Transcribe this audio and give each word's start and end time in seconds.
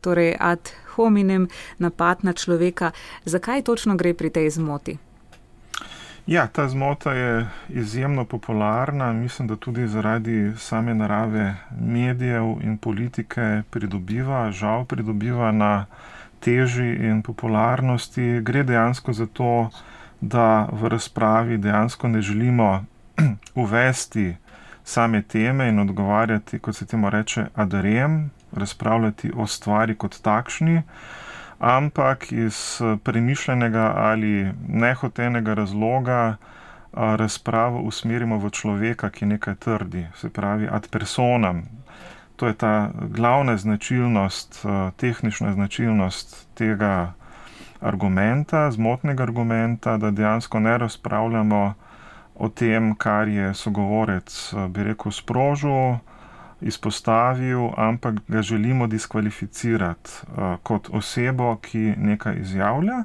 Torej, 0.00 0.36
ad 0.40 0.70
hominem 0.94 1.48
napad 1.78 2.24
na 2.24 2.32
človeka. 2.32 2.90
Zakaj 3.24 3.62
točno 3.62 3.96
gre 3.96 4.14
pri 4.14 4.30
tej 4.30 4.50
zmoti? 4.50 4.98
Ja, 6.26 6.46
ta 6.46 6.68
zmota 6.68 7.12
je 7.12 7.46
izjemno 7.68 8.24
popularna, 8.24 9.12
mislim, 9.12 9.48
da 9.48 9.56
tudi 9.56 9.88
zaradi 9.88 10.52
same 10.58 10.94
narave 10.94 11.54
medijev 11.80 12.56
in 12.62 12.78
politike 12.78 13.62
pridobiva, 13.70 14.50
žal 14.50 14.84
pridobiva 14.84 15.52
na 15.52 15.86
teži 16.40 16.90
in 17.10 17.22
popularnosti. 17.22 18.40
Gre 18.42 18.62
dejansko 18.62 19.12
za 19.12 19.26
to, 19.26 19.70
da 20.20 20.68
v 20.72 20.88
razpravi 20.88 21.58
dejansko 21.58 22.08
ne 22.08 22.20
želimo 22.20 22.84
uvesti 23.54 24.34
same 24.84 25.22
teme 25.22 25.68
in 25.68 25.78
odgovarjati, 25.78 26.58
kot 26.58 26.76
se 26.76 26.86
temu 26.86 27.10
reče, 27.10 27.46
adarem, 27.54 28.30
razpravljati 28.56 29.32
o 29.36 29.46
stvari 29.46 29.94
kot 29.94 30.20
takšni 30.22 30.82
ampak 31.58 32.32
iz 32.32 32.78
eh, 32.80 32.96
premišljenega 33.02 33.92
ali 33.96 34.52
nehotenega 34.68 35.54
razloga 35.54 36.36
eh, 36.36 36.36
razpravo 37.16 37.80
usmerimo 37.80 38.38
v 38.38 38.50
človeka, 38.50 39.10
ki 39.10 39.26
nekaj 39.26 39.54
trdi, 39.54 40.06
se 40.14 40.30
pravi 40.30 40.68
ad 40.70 40.88
personam. 40.90 41.62
To 42.36 42.46
je 42.46 42.54
ta 42.54 42.90
glavna 43.00 43.56
značilnost, 43.56 44.64
eh, 44.64 44.90
tehnična 44.96 45.52
značilnost 45.52 46.48
tega 46.54 47.12
argumenta, 47.80 48.70
zmotnega 48.70 49.22
argumenta, 49.22 49.96
da 49.96 50.10
dejansko 50.10 50.60
ne 50.60 50.78
razpravljamo 50.78 51.74
o 52.34 52.48
tem, 52.48 52.94
kar 52.94 53.28
je 53.28 53.54
sogovorec, 53.54 54.54
bi 54.68 54.84
rekel, 54.84 55.12
sprožil 55.12 55.96
izpostavil, 56.60 57.70
ampak 57.76 58.14
ga 58.28 58.42
želimo 58.42 58.86
diskvalificirati 58.86 60.10
uh, 60.22 60.56
kot 60.62 60.88
osebo, 60.92 61.56
ki 61.56 61.94
nekaj 61.96 62.40
izjavlja. 62.40 63.04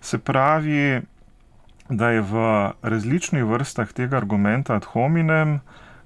Se 0.00 0.18
pravi, 0.18 1.02
da 1.88 2.10
je 2.10 2.20
v 2.20 2.70
različnih 2.82 3.44
vrstah 3.44 3.92
tega 3.92 4.16
argumenta 4.16 4.74
ad 4.74 4.84
hominem, 4.84 5.60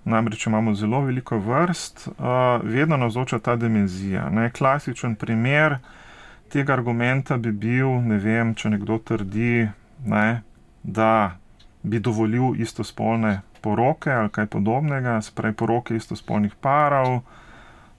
namreč 0.05 0.47
imamo 0.47 0.75
zelo 0.75 1.01
veliko 1.01 1.39
vrst, 1.39 2.09
uh, 2.09 2.15
vedno 2.63 2.97
navzoča 2.97 3.39
ta 3.39 3.57
dimenzija. 3.57 4.31
Ne? 4.31 4.51
Klasičen 4.51 5.15
primer 5.15 5.79
tega 6.53 6.73
argumenta 6.73 7.37
bi 7.37 7.53
bil, 7.53 7.89
ne 7.89 8.19
vem, 8.19 8.55
če 8.55 8.71
nekdo 8.71 8.99
trdi, 8.99 9.69
ne, 10.05 10.43
da 10.83 11.37
bi 11.83 12.01
dovolil 12.01 12.57
istospolne 12.61 13.41
poroke 13.63 14.13
ali 14.13 14.31
kaj 14.33 14.47
podobnega, 14.47 15.21
sprej 15.23 15.53
poroke 15.53 15.97
istospolnih 15.97 16.55
parov, 16.61 17.21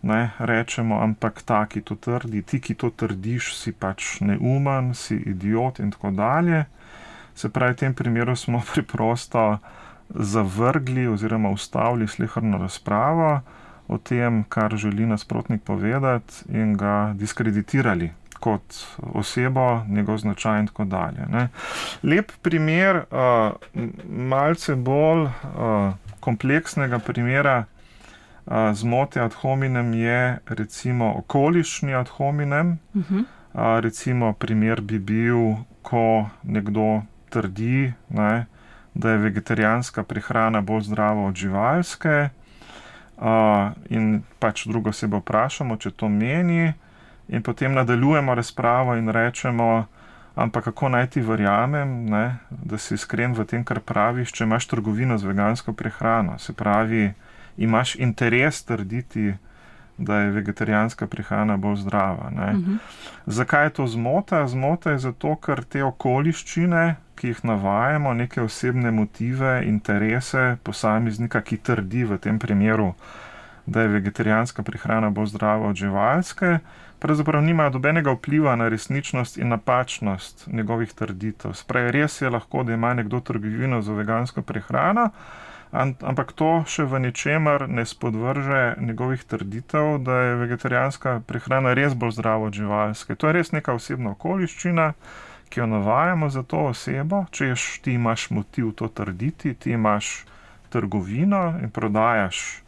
ne, 0.02 0.32
rečemo, 0.40 1.00
ampak 1.02 1.42
ta, 1.46 1.66
ki 1.66 1.82
to 1.82 1.96
trdi, 1.96 2.42
ti, 2.42 2.60
ki 2.60 2.76
to 2.76 2.90
trdiš, 2.90 3.54
si 3.58 3.72
pač 3.72 4.20
neumen, 4.22 4.94
si 4.98 5.16
idiot 5.16 5.80
in 5.80 5.92
tako 5.94 6.12
dalje. 6.12 6.66
Se 7.36 7.50
pravi, 7.50 7.74
v 7.74 7.82
tem 7.86 7.94
primeru 7.94 8.36
smo 8.36 8.62
preprosto 8.74 9.60
zavrgli 10.10 11.08
oziroma 11.08 11.50
ustavili 11.50 12.08
slehrno 12.08 12.58
razpravo 12.58 13.42
o 13.88 13.98
tem, 13.98 14.44
kar 14.50 14.76
želi 14.76 15.06
nasprotnik 15.06 15.64
povedati 15.64 16.50
in 16.50 16.74
ga 16.78 17.14
diskreditirali 17.16 18.12
kot 18.42 18.78
osebo, 19.14 19.86
njegov 19.88 20.18
značaj 20.18 20.60
in 20.60 20.68
tako 20.68 20.86
dalje. 20.90 21.26
Ne. 21.30 21.48
Lep 22.04 22.32
primer, 22.42 23.04
uh, 23.12 23.54
malce 24.10 24.76
bolj 24.76 25.28
uh, 25.30 25.94
kompleksnega 26.20 27.00
primera 27.00 27.64
uh, 27.64 28.54
zmote 28.74 29.22
ad 29.22 29.34
hominem 29.34 29.94
je 29.94 30.40
recimo 30.48 31.14
okolišnji 31.18 31.94
ad 31.96 32.10
hominem. 32.10 32.80
Uh 32.94 33.02
-huh. 33.02 33.24
uh, 33.54 33.80
recimo 33.80 34.34
primer 34.34 34.82
bi 34.82 35.00
bil, 35.00 35.56
ko 35.82 36.30
nekdo 36.44 37.02
trdi, 37.30 37.94
ne, 38.10 38.46
da 38.94 39.12
je 39.12 39.18
vegetarijanska 39.18 40.04
prehrana 40.04 40.62
bolj 40.62 40.82
zdrava 40.82 41.26
od 41.26 41.36
živalske. 41.36 42.30
Uh, 43.18 43.72
in 43.90 44.24
pač 44.40 44.66
drugo 44.66 44.92
se 44.92 45.08
bo 45.08 45.18
vprašamo, 45.18 45.78
če 45.78 45.92
to 45.92 46.10
meni, 46.10 46.74
in 47.32 47.44
potem 47.44 47.74
nadaljujemo 47.74 48.36
razpravo 48.36 48.96
in 48.96 49.10
rečemo, 49.10 49.86
ampak 50.36 50.64
kako 50.64 50.90
naj 50.90 51.08
ti 51.08 51.22
verjamem, 51.22 52.06
ne, 52.06 52.38
da 52.50 52.78
si 52.78 52.94
iskren 52.94 53.34
v 53.34 53.46
tem, 53.46 53.64
kar 53.64 53.80
praviš, 53.80 54.32
če 54.32 54.44
imaš 54.44 54.68
trgovino 54.68 55.18
z 55.18 55.32
vegansko 55.32 55.74
prehrano. 55.74 56.38
Se 56.40 56.54
pravi, 56.54 57.14
imaš 57.58 57.96
interes 57.96 58.64
trditi, 58.64 59.34
da 59.98 60.18
je 60.18 60.32
vegetarijanska 60.32 61.08
prehrana 61.08 61.58
bolj 61.58 61.76
zdrava. 61.76 62.32
Uh 62.32 62.32
mhm. 62.32 62.72
-huh. 62.72 62.78
Zakaj 63.26 63.66
je 63.66 63.70
to 63.70 63.88
zmota? 63.88 64.48
Zmota 64.48 64.92
je 64.92 64.98
zato, 64.98 65.36
ker 65.36 65.64
te 65.64 65.84
okoliščine, 65.84 66.96
ki 67.16 67.28
jih 67.28 67.46
navajamo, 67.46 68.14
neke 68.14 68.42
osebne 68.42 68.92
motive, 68.92 69.64
interese 69.66 70.58
posameznika, 70.64 71.42
ki 71.42 71.58
trdi 71.58 72.04
v 72.04 72.18
tem 72.18 72.40
primeru, 72.40 72.94
da 73.66 73.82
je 73.82 73.88
vegetarijanska 73.88 74.64
prehrana 74.64 75.10
bolj 75.10 75.26
zdrava 75.26 75.68
od 75.68 75.76
živalske, 75.76 76.60
pravzaprav 77.02 77.42
nima 77.42 77.70
dobenega 77.70 78.12
vpliva 78.14 78.56
na 78.56 78.68
resničnost 78.70 79.38
in 79.38 79.50
napačnost 79.50 80.48
njegovih 80.48 80.94
trditev. 80.94 81.54
Sprej, 81.54 81.92
res 81.92 82.22
je 82.22 82.30
lahko, 82.30 82.64
da 82.64 82.74
ima 82.74 82.94
nekdo 82.94 83.20
trgovino 83.20 83.82
za 83.82 83.94
vegansko 83.94 84.42
prehrano, 84.42 85.10
ampak 85.74 86.36
to 86.38 86.52
še 86.68 86.86
v 86.86 87.00
ničemer 87.08 87.66
ne 87.70 87.86
spodvrže 87.86 88.76
njegovih 88.80 89.24
trditev, 89.24 89.98
da 90.06 90.20
je 90.22 90.36
vegetarijanska 90.44 91.22
prehrana 91.28 91.74
res 91.74 91.96
bolj 91.98 92.20
zdrava 92.20 92.52
od 92.52 92.54
živalske. 92.54 93.16
To 93.16 93.28
je 93.28 93.34
res 93.40 93.52
neka 93.52 93.74
osebna 93.74 94.14
okoliščina, 94.14 94.92
ki 95.50 95.60
jo 95.60 95.68
navajamo 95.68 96.30
za 96.30 96.44
to 96.44 96.68
osebo. 96.70 97.26
Če 97.32 97.54
ješ, 97.54 97.66
ti 97.82 97.96
imaš 97.98 98.30
motiv 98.30 98.76
to 98.78 98.88
trditi, 98.88 99.56
ti 99.56 99.74
imaš 99.74 100.26
trgovino 100.70 101.58
in 101.64 101.74
prodajaš 101.74 102.62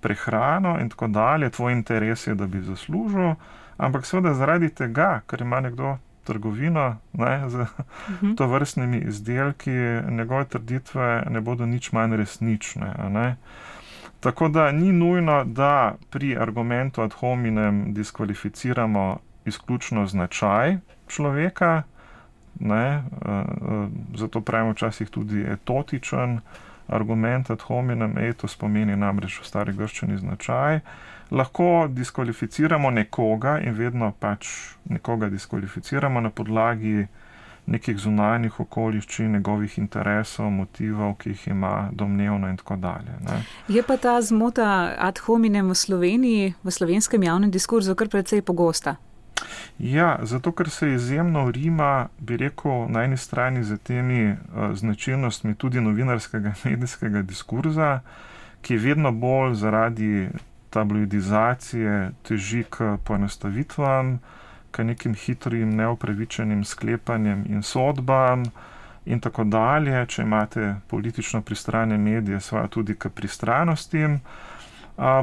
prehrano 0.00 0.78
in 0.80 0.88
tako 0.88 1.08
dalje, 1.08 1.50
tvoj 1.50 1.72
interes 1.72 2.26
je, 2.26 2.34
da 2.34 2.46
bi 2.46 2.64
zaslužil. 2.64 3.36
Ampak 3.76 4.06
seveda 4.06 4.34
zaradi 4.34 4.70
tega, 4.70 5.20
ker 5.26 5.42
ima 5.42 5.60
nekdo 5.60 5.96
trgovino 6.24 6.96
ne, 7.12 7.48
z 7.48 7.54
uh 7.54 7.66
mhm. 8.08 8.26
-huh. 8.26 8.36
to 8.36 8.46
vrstnimi 8.46 8.98
izdelki, 8.98 9.70
njegove 10.10 10.44
trditve 10.44 11.24
ne 11.30 11.40
bodo 11.40 11.66
nič 11.66 11.92
manj 11.92 12.16
resnične. 12.16 13.36
Tako 14.20 14.48
da 14.48 14.72
ni 14.72 14.92
nujno, 14.92 15.44
da 15.44 15.94
pri 16.10 16.36
argumentu 16.36 17.02
ad 17.02 17.12
hominem 17.12 17.94
diskvalificiramo 17.94 19.18
izključno 19.44 20.06
značaj 20.06 20.76
človeka, 21.08 21.82
ne, 22.60 23.02
zato 24.14 24.40
pravimo 24.40 24.72
včasih 24.72 25.10
tudi 25.10 25.42
etotičen 25.42 26.40
argument 26.86 27.50
ad 27.50 27.60
hominem, 27.60 28.18
etos 28.18 28.56
pomeni 28.56 28.96
namreč 28.96 29.40
v 29.40 29.44
stari 29.44 29.72
grščini 29.72 30.18
značaj 30.18 30.80
lahko 31.34 31.88
diskvalificiramo 31.90 32.90
nekoga 32.90 33.58
in 33.58 33.74
vedno 33.74 34.12
pač 34.20 34.46
nekoga 34.84 35.28
diskvalificiramo 35.28 36.20
na 36.20 36.30
podlagi 36.30 37.06
nekih 37.66 37.96
zunanjih 37.98 38.60
okoliščin, 38.60 39.32
njegovih 39.32 39.78
interesov, 39.78 40.50
motivov, 40.52 41.14
ki 41.20 41.32
jih 41.32 41.46
ima 41.54 41.88
domnevno 41.92 42.50
in 42.52 42.58
tako 42.60 42.76
dalje. 42.76 43.16
Ne. 43.24 43.40
Je 43.68 43.82
pa 43.82 43.96
ta 43.96 44.18
zmota 44.22 44.94
ad 44.98 45.18
hominem 45.24 45.72
v 45.72 45.74
Sloveniji, 45.74 46.54
v 46.62 46.70
slovenskem 46.70 47.24
javnem 47.24 47.50
diskurzu, 47.50 47.96
kar 47.96 48.12
precej 48.12 48.44
pogosta. 48.44 48.96
Ja, 49.78 50.18
zato 50.22 50.52
ker 50.52 50.70
se 50.70 50.92
izjemno 50.92 51.48
rima, 51.50 52.08
bi 52.18 52.36
rekel, 52.36 52.86
na 52.88 53.04
eni 53.08 53.16
strani 53.16 53.64
za 53.64 53.76
temi 53.76 54.30
uh, 54.30 54.36
značilnostmi 54.76 55.54
tudi 55.54 55.80
novinarskega 55.80 56.52
medijskega 56.68 57.22
diskurza, 57.22 58.00
ki 58.62 58.74
je 58.74 58.80
vedno 58.80 59.12
bolj 59.12 59.54
zaradi 59.54 60.28
tabloidizacije 60.74 62.10
teži 62.26 62.64
k 62.70 62.96
poenostavitvam, 63.04 64.18
k 64.70 64.84
nekim 64.84 65.14
hitrim, 65.14 65.76
neopravičenim 65.78 66.64
sklepanjem 66.64 67.44
in 67.48 67.62
sodbam, 67.62 68.42
in 69.06 69.20
tako 69.20 69.44
dalje. 69.44 70.06
Če 70.06 70.22
imate 70.22 70.74
politično 70.88 71.42
pristrane 71.42 71.98
medije, 71.98 72.40
sva 72.40 72.66
tudi 72.68 72.94
k 72.94 73.08
pristranostim. 73.08 74.20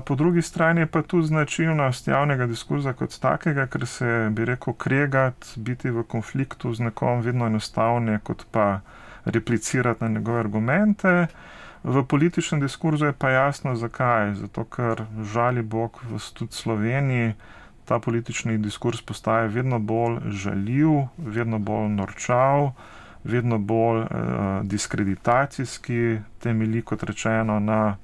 Po 0.06 0.16
drugi 0.16 0.42
strani 0.42 0.86
pa 0.86 1.02
tu 1.02 1.22
značilnost 1.24 2.08
javnega 2.08 2.46
diskurza 2.48 2.94
kot 2.94 3.16
takega, 3.20 3.68
ker 3.72 3.86
se 3.88 4.28
bi 4.32 4.46
rekel, 4.46 4.74
kregati, 4.74 5.54
biti 5.56 5.90
v 5.90 6.04
konfliktu 6.04 6.74
z 6.74 6.90
nekom 6.90 7.22
vedno 7.24 7.48
enostavneje, 7.48 8.20
kot 8.24 8.44
pa 8.52 8.82
replicirati 9.26 10.04
na 10.04 10.10
njegove 10.10 10.40
argumente. 10.40 11.28
V 11.84 12.04
političnem 12.06 12.62
diskurzu 12.62 13.06
je 13.06 13.14
pa 13.14 13.30
jasno, 13.30 13.76
zakaj. 13.76 14.34
Zato, 14.34 14.64
ker 14.64 15.06
žali 15.24 15.62
Bog 15.62 16.02
v 16.06 16.20
tudi 16.34 16.54
Sloveniji 16.54 17.34
ta 17.86 18.00
politični 18.00 18.58
diskurs 18.58 19.02
postaje 19.02 19.48
vedno 19.48 19.80
bolj 19.80 20.20
žaljiv, 20.30 21.10
vedno 21.18 21.60
bolj 21.60 21.90
norčav, 21.90 22.72
vedno 23.24 23.58
bolj 23.58 24.02
eh, 24.02 24.08
diskreditacijski, 24.64 26.20
temelji 26.40 26.82
kot 26.82 27.04
rečeno 27.04 27.60
na 27.60 27.98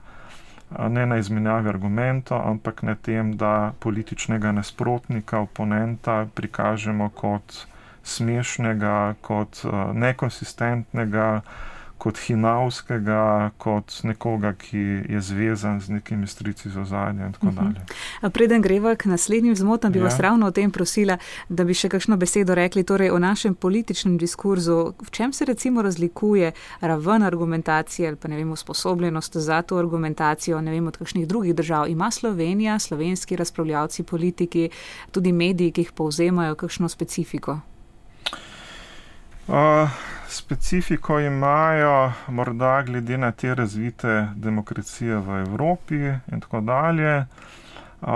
ne 0.89 1.05
na 1.05 1.17
izmenjavi 1.17 1.69
argumentov, 1.69 2.41
ampak 2.49 2.83
na 2.83 2.95
tem, 2.95 3.37
da 3.37 3.73
političnega 3.79 4.51
nasprotnika, 4.51 5.39
oponenta 5.39 6.27
prikažemo 6.35 7.09
kot 7.09 7.65
smešnega, 8.03 9.15
kot 9.21 9.63
nekonsistentnega, 9.93 11.41
kot 11.97 12.17
hinavskega, 12.17 13.51
kot 13.57 13.99
nekoga, 14.03 14.53
ki 14.53 14.83
je 15.09 15.21
zvezan 15.21 15.81
z 15.81 15.89
nekimi 15.89 16.27
strici 16.27 16.69
za 16.69 16.85
zadnje 16.85 17.25
in 17.25 17.33
tako 17.33 17.45
mhm. 17.45 17.55
dalje. 17.55 18.31
Preden 18.33 18.61
greva 18.61 18.95
k 18.95 19.05
naslednjim 19.05 19.55
zmotam, 19.55 19.91
bi 19.91 19.99
ja. 19.99 20.03
vas 20.03 20.19
ravno 20.19 20.47
o 20.47 20.51
tem 20.51 20.71
prosila, 20.71 21.17
da 21.49 21.63
bi 21.63 21.73
še 21.73 21.89
kakšno 21.89 22.17
besedo 22.17 22.55
rekli, 22.55 22.83
torej 22.83 23.11
o 23.11 23.19
našem 23.19 23.55
političnem 23.55 24.17
diskurzu. 24.17 24.93
V 25.01 25.11
čem 25.11 25.33
se 25.33 25.45
recimo 25.45 25.81
razlikuje 25.81 26.51
raven 26.81 27.23
argumentacije 27.23 28.07
ali 28.07 28.17
pa 28.17 28.27
ne 28.27 28.37
vem, 28.37 28.51
usposobljenost 28.51 29.37
za 29.37 29.61
to 29.61 29.77
argumentacijo, 29.77 30.61
ne 30.61 30.71
vem, 30.71 30.87
od 30.87 30.97
kakšnih 30.97 31.27
drugih 31.27 31.55
držav. 31.55 31.87
Ima 31.89 32.11
Slovenija, 32.11 32.79
slovenski 32.79 33.35
razpravljavci, 33.35 34.03
politiki, 34.03 34.69
tudi 35.11 35.31
mediji, 35.31 35.71
ki 35.71 35.81
jih 35.81 35.91
povzemajo, 35.91 36.55
kakšno 36.55 36.89
specifiko? 36.89 37.59
Uh, 39.47 39.89
specifiko 40.27 41.19
imajo, 41.19 42.11
morda 42.27 42.81
glede 42.81 43.17
na 43.17 43.31
te 43.31 43.55
razvite 43.55 44.27
demokracije 44.35 45.15
v 45.15 45.39
Evropi 45.39 45.95
in 46.31 46.41
tako 46.41 46.61
dalje. 46.61 47.25
Uh, 48.01 48.09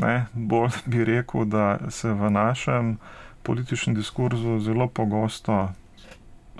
ne, 0.00 0.26
bolj 0.32 0.70
bi 0.90 1.04
rekel, 1.04 1.44
da 1.44 1.78
se 1.90 2.12
v 2.12 2.30
našem 2.30 2.96
političnem 3.42 3.96
diskurzu 3.96 4.58
zelo 4.60 4.86
pogosto 4.88 5.68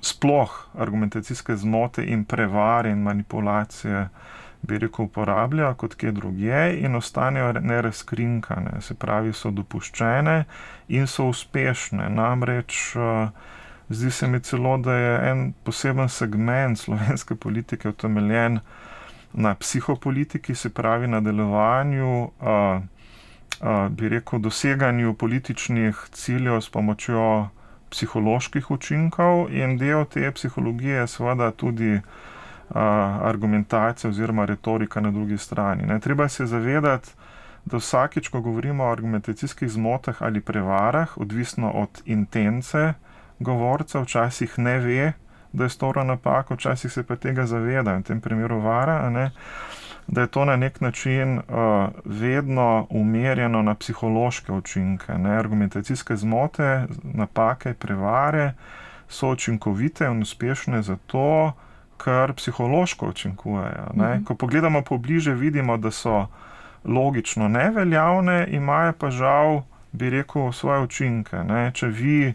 sploh 0.02 0.68
argumentacijske 0.78 1.56
zmote 1.56 2.04
in 2.04 2.24
prevare 2.24 2.90
in 2.90 3.02
manipulacije 3.02 4.08
bi 4.62 4.78
rekel 4.78 5.04
uporablja 5.04 5.74
kot 5.74 5.94
kje 5.94 6.12
drugje 6.12 6.80
in 6.80 6.96
ostanejo 6.96 7.52
nerazkrinkane, 7.52 8.80
se 8.80 8.94
pravi 8.94 9.32
so 9.32 9.50
dopuščene 9.50 10.44
in 10.88 11.06
so 11.06 11.28
uspešne. 11.28 12.08
Namreč 12.08 12.96
uh, 12.96 13.28
Zdi 13.90 14.10
se 14.10 14.26
mi 14.28 14.40
celo, 14.40 14.76
da 14.78 14.92
je 14.92 15.30
en 15.30 15.52
poseben 15.64 16.08
segment 16.08 16.78
slovenske 16.78 17.34
politike 17.34 17.88
utemeljen 17.88 18.58
na 19.32 19.54
psihopolitiki, 19.54 20.54
se 20.54 20.68
pravi 20.70 21.08
na 21.08 21.20
delovanju, 21.20 22.22
uh, 22.22 22.82
uh, 23.60 23.88
bi 23.88 24.08
rekel, 24.08 24.38
doseganju 24.38 25.14
političnih 25.14 25.96
ciljev 26.12 26.60
s 26.60 26.70
pomočjo 26.70 27.48
psiholoških 27.90 28.70
učinkov 28.70 29.48
in 29.50 29.78
del 29.78 30.04
te 30.04 30.32
psihologije 30.32 30.96
je 31.00 31.06
seveda 31.06 31.50
tudi 31.50 32.00
argumentacija 32.70 34.10
oziroma 34.10 34.44
retorika 34.44 35.00
na 35.00 35.10
drugi 35.10 35.38
strani. 35.38 35.86
Ne. 35.86 36.00
Treba 36.00 36.28
se 36.28 36.46
zavedati, 36.46 37.10
da 37.64 37.76
vsakič, 37.76 38.28
ko 38.28 38.40
govorimo 38.40 38.84
o 38.84 38.92
argumentacijskih 38.92 39.68
zmotah 39.68 40.22
ali 40.22 40.40
prevarah, 40.40 41.18
odvisno 41.18 41.70
od 41.70 42.02
intence, 42.04 42.92
govorca 43.38 44.00
včasih 44.00 44.58
ne 44.58 44.78
ve, 44.78 45.12
da 45.52 45.64
je 45.64 45.70
storil 45.70 46.06
napako, 46.06 46.54
včasih 46.54 46.92
se 46.92 47.02
pa 47.02 47.16
tega 47.16 47.46
zaveda 47.46 47.94
in 47.94 48.02
v 48.02 48.04
tem 48.04 48.20
primeru 48.20 48.60
vara, 48.60 49.10
ne, 49.10 49.30
da 50.06 50.20
je 50.20 50.26
to 50.26 50.44
na 50.44 50.56
nek 50.56 50.80
način 50.80 51.38
uh, 51.38 51.44
vedno 52.04 52.86
umerjeno 52.90 53.62
na 53.62 53.74
psihološke 53.74 54.52
učinke. 54.52 55.18
Ne, 55.18 55.36
argumentacijske 55.36 56.16
zmote, 56.16 56.86
napake, 57.02 57.74
prevare 57.74 58.52
so 59.08 59.28
učinkovite 59.28 60.06
in 60.06 60.22
uspešne 60.22 60.82
zato, 60.82 61.52
ker 61.98 62.32
psihološko 62.32 63.08
učinkujejo. 63.08 63.88
Mhm. 63.94 64.24
Ko 64.24 64.34
pogledamo 64.34 64.82
pobliže, 64.82 65.34
vidimo, 65.34 65.76
da 65.76 65.90
so 65.90 66.26
logično 66.84 67.48
neveljavne, 67.48 68.46
imajo 68.50 68.92
pa 68.92 69.10
žal, 69.10 69.62
bi 69.92 70.10
rekel, 70.10 70.52
svoje 70.52 70.80
učinke. 70.80 71.36
Ne. 71.36 71.70
Če 71.74 71.86
vi 71.86 72.34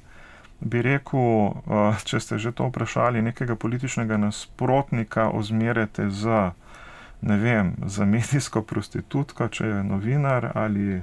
bi 0.59 0.81
rekel, 0.81 1.53
eh, 1.67 2.03
če 2.03 2.19
ste 2.19 2.37
že 2.37 2.51
to 2.51 2.67
vprašali, 2.71 3.21
nekega 3.21 3.55
političnega 3.55 4.17
nasprotnika 4.17 5.29
ozmerjate 5.29 6.09
z, 6.09 6.51
ne 7.21 7.37
vem, 7.37 7.75
za 7.85 8.05
medijsko 8.05 8.61
prostitutko, 8.61 9.47
če 9.47 9.67
je 9.67 9.83
novinar 9.83 10.51
ali 10.55 11.01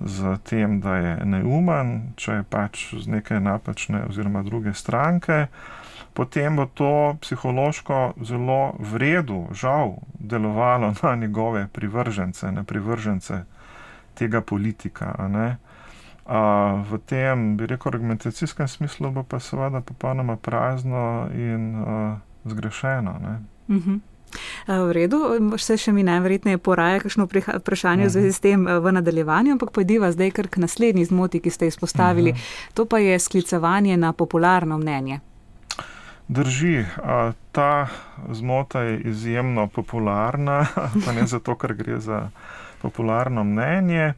z 0.00 0.36
tem, 0.44 0.80
da 0.80 0.96
je 0.96 1.12
neumen, 1.24 2.14
če 2.16 2.40
je 2.40 2.44
pač 2.50 2.94
z 2.98 3.06
neke 3.06 3.38
napačne 3.40 4.04
oziroma 4.08 4.42
druge 4.42 4.74
stranke, 4.74 5.46
potem 6.14 6.56
bo 6.56 6.66
to 6.66 7.16
psihološko 7.20 8.12
zelo 8.22 8.74
vredu, 8.78 9.46
žal, 9.52 9.96
delovalo 10.18 10.94
na 11.02 11.14
njegove 11.14 11.68
privržence, 11.72 12.52
na 12.52 12.64
privržence 12.64 13.44
tega 14.14 14.40
politika. 14.40 15.14
Uh, 16.24 16.32
v 16.90 16.98
tem, 17.06 17.56
bi 17.56 17.66
rekel, 17.66 17.92
argumentacijskem 17.94 18.68
smislu 18.68 19.10
bo 19.10 19.22
pa 19.22 19.40
seveda 19.40 19.80
popolnoma 19.80 20.36
prazno 20.36 21.28
in 21.34 21.82
uh, 21.82 22.16
zgrešeno. 22.44 23.20
Uh 23.68 23.76
-huh. 23.76 24.00
V 24.66 24.92
redu, 24.92 25.18
vse 25.54 25.76
še 25.76 25.92
mi 25.92 26.02
najverjetneje 26.02 26.58
poraja 26.58 27.00
kakšno 27.00 27.28
vprašanje 27.58 28.06
v 28.06 28.10
zvezi 28.10 28.32
s 28.32 28.40
tem 28.40 28.66
v 28.66 28.92
nadaljevanju, 28.92 29.52
ampak 29.52 29.70
pojdiva 29.70 30.12
zdaj 30.12 30.30
kar 30.30 30.48
k 30.48 30.56
naslednji 30.56 31.04
zmoti, 31.04 31.40
ki 31.40 31.50
ste 31.50 31.66
izpostavili. 31.66 32.30
Uh 32.30 32.36
-huh. 32.36 32.74
To 32.74 32.86
pa 32.86 32.98
je 32.98 33.18
sklicevanje 33.18 33.96
na 33.96 34.12
popularno 34.12 34.78
mnenje. 34.78 35.20
Drži, 36.28 36.84
ta 37.52 37.86
zmota 38.30 38.80
je 38.80 39.00
izjemno 39.00 39.66
popularna, 39.66 40.66
pa 41.04 41.12
ne 41.12 41.26
zato, 41.26 41.54
ker 41.54 41.74
gre 41.74 42.00
za 42.00 42.28
popularno 42.82 43.44
mnenje 43.44 44.12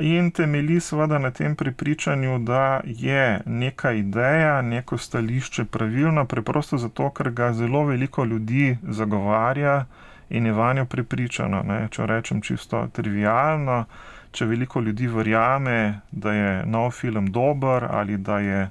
in 0.00 0.30
temelji 0.30 0.80
seveda 0.80 1.18
na 1.18 1.30
tem 1.30 1.56
pripričanju, 1.56 2.38
da 2.38 2.80
je 2.84 3.40
neka 3.46 3.92
ideja, 3.92 4.62
neko 4.62 4.98
stališče 4.98 5.64
pravilno, 5.64 6.24
preprosto 6.24 6.78
zato, 6.78 7.10
ker 7.10 7.30
ga 7.30 7.52
zelo 7.52 7.84
veliko 7.84 8.24
ljudi 8.24 8.76
zagovarja 8.82 9.84
in 10.30 10.46
je 10.46 10.52
vanjo 10.52 10.84
pripričano. 10.84 11.62
Ne? 11.62 11.88
Če 11.90 12.06
rečem 12.06 12.40
čisto 12.40 12.88
trivialno, 12.92 13.84
če 14.32 14.46
veliko 14.46 14.80
ljudi 14.80 15.06
verjame, 15.06 16.00
da 16.10 16.32
je 16.32 16.66
nov 16.66 16.90
film 16.90 17.30
dober 17.32 17.86
ali 17.90 18.16
da 18.16 18.38
je 18.38 18.68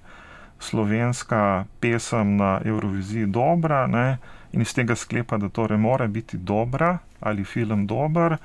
slovenska 0.59 1.65
pesem 1.79 2.35
na 2.37 2.61
Euroviziji 2.65 3.25
dobra 3.25 3.87
ne? 3.87 4.17
in 4.51 4.61
iz 4.61 4.73
tega 4.73 4.95
sklepa, 4.95 5.37
da 5.37 5.49
torej 5.49 5.77
mora 5.77 6.07
biti 6.07 6.37
dobra 6.37 6.97
ali 7.19 7.43
film 7.43 7.87
dober 7.87 8.37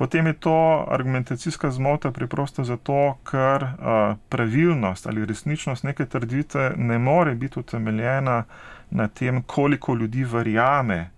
potem 0.00 0.26
je 0.26 0.32
to 0.32 0.86
argumentacijska 0.88 1.70
zmota 1.70 2.10
preprosto 2.10 2.64
zato, 2.64 3.18
ker 3.30 3.64
a, 3.64 4.16
pravilnost 4.28 5.06
ali 5.06 5.26
resničnost 5.26 5.84
neke 5.84 6.06
trditve 6.06 6.72
ne 6.76 6.98
more 6.98 7.34
biti 7.34 7.60
utemeljena 7.60 8.44
na 8.90 9.08
tem, 9.08 9.42
koliko 9.42 9.94
ljudi 9.94 10.24
verjame 10.24 11.10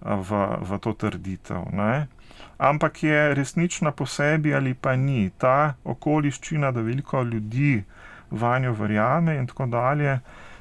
v, 0.00 0.46
v 0.60 0.78
to 0.80 0.92
trditev. 0.92 1.68
Ne? 1.72 2.06
Ampak 2.58 3.02
je 3.02 3.34
resnična 3.34 3.92
po 3.92 4.06
sebi 4.06 4.54
ali 4.54 4.74
pa 4.74 4.96
ni. 4.96 5.30
Ta 5.38 5.74
okoliščina, 5.84 6.72
da 6.72 6.80
veliko 6.80 7.22
ljudi 7.22 7.84
vanjo 8.32 8.72
verjame 8.72 9.36
in 9.36 9.46
tako 9.46 9.66
dalje, 9.66 10.18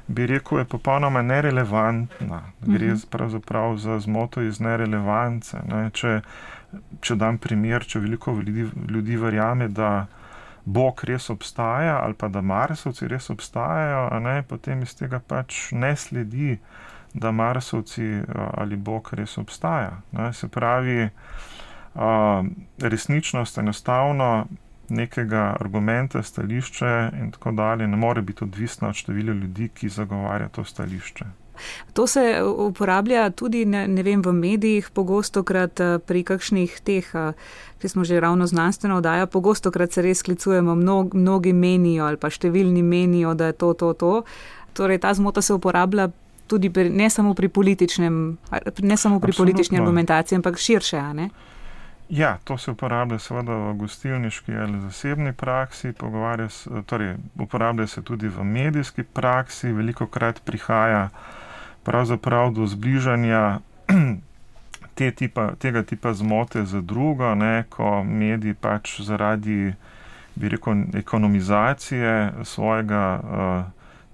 bi 0.08 0.28
rekel, 0.28 0.60
je 0.60 0.66
popolnoma 0.66 1.22
nerelevantna. 1.22 2.42
Gre 2.62 2.94
mhm. 2.94 3.06
pravzaprav 3.10 3.78
za 3.78 4.00
zmoto 4.00 4.42
iz 4.42 4.60
nerelevance. 4.60 5.58
Ne? 5.68 5.90
Če 5.94 6.20
če 7.02 7.18
dam 7.20 7.38
primer, 7.42 7.86
če 7.88 8.02
veliko 8.04 8.34
ljudi, 8.40 8.68
ljudi 8.90 9.18
verjame, 9.20 9.68
da 9.68 10.08
Bog 10.66 11.02
res 11.10 11.30
obstaja 11.34 11.98
ali 12.04 12.14
pa 12.14 12.30
da 12.30 12.44
Marsovci 12.46 13.10
res 13.10 13.30
obstajajo, 13.34 14.08
ne, 14.22 14.42
potem 14.48 14.84
iz 14.86 14.94
tega 14.98 15.20
pač 15.20 15.72
ne 15.74 15.96
sledi, 15.98 16.60
da 17.14 17.32
Marsovci 17.36 18.22
ali 18.62 18.78
Bog 18.78 19.10
res 19.18 19.38
obstaja. 19.42 19.98
Ne. 20.16 20.32
Se 20.34 20.48
pravi, 20.48 21.10
resničnost 22.80 23.58
enostavno 23.60 24.46
nekega 24.92 25.56
argumenta, 25.60 26.24
stališče 26.24 26.96
in 27.22 27.32
tako 27.32 27.52
dalje 27.52 27.88
ne 27.88 27.98
more 27.98 28.22
biti 28.22 28.44
odvisna 28.44 28.90
od 28.92 28.96
števila 28.96 29.34
ljudi, 29.34 29.70
ki 29.74 29.90
zagovarja 29.90 30.50
to 30.50 30.64
stališče. 30.64 31.26
To 31.94 32.08
se 32.08 32.44
uporablja 32.44 33.30
tudi 33.30 33.66
ne, 33.66 33.88
ne 33.88 34.04
vem, 34.04 34.22
v 34.22 34.34
medijih, 34.34 34.90
pogosto 34.94 35.44
krat 35.44 35.80
eh, 35.80 36.00
pri 36.00 36.24
kakšnih 36.24 36.80
teh, 36.84 37.12
eh, 37.14 37.34
ki 37.82 37.90
smo 37.90 38.04
že 38.04 38.20
ravno 38.20 38.48
znanstveno 38.48 38.98
oddaja, 38.98 39.26
pogosto 39.26 39.72
krat 39.72 39.92
se 39.92 40.02
res 40.02 40.20
sklicujemo, 40.20 40.76
mnog, 40.76 41.14
mnogi 41.14 41.54
menijo 41.54 42.06
ali 42.06 42.18
pa 42.18 42.30
številni 42.30 42.82
menijo, 42.84 43.34
da 43.34 43.52
je 43.52 43.58
to, 43.58 43.74
to, 43.74 43.94
to. 43.94 44.14
Torej, 44.74 45.02
ta 45.04 45.14
zmota 45.14 45.42
se 45.42 45.54
uporablja 45.54 46.10
tudi 46.48 46.70
pri, 46.70 46.90
ne 46.90 47.10
samo 47.10 47.34
pri 47.34 47.48
ne 48.82 48.98
samo 48.98 49.20
pri 49.20 49.32
Absolutno. 49.32 49.36
politični 49.38 49.78
argumentaciji, 49.78 50.36
ampak 50.36 50.58
širše. 50.58 51.00
Ja, 52.12 52.38
to 52.44 52.58
se 52.58 52.72
uporablja 52.72 53.20
seveda 53.24 53.56
v 53.56 53.74
gostilniški 53.80 54.52
ali 54.52 54.80
zasebni 54.82 55.32
praksi, 55.34 55.94
torej, 56.86 57.16
uporablja 57.40 57.88
se 57.88 58.02
tudi 58.02 58.28
v 58.28 58.44
medijski 58.44 59.04
praksi, 59.04 59.72
veliko 59.72 60.08
krat 60.08 60.42
prihaja 60.46 61.10
pravzaprav 61.84 62.52
do 62.52 62.68
zbližanja 62.68 63.60
te 65.00 65.12
tipa, 65.12 65.56
tega 65.56 65.84
tipa 65.84 66.14
zmote 66.14 66.66
za 66.66 66.82
drugo, 66.82 67.36
ne, 67.36 67.64
ko 67.70 68.04
mediji 68.04 68.54
pač 68.54 69.00
zaradi, 69.02 69.74
bi 70.36 70.50
rekel, 70.50 70.84
ekonomizacije 70.94 72.32
svojega 72.44 73.06
uh, 73.24 73.64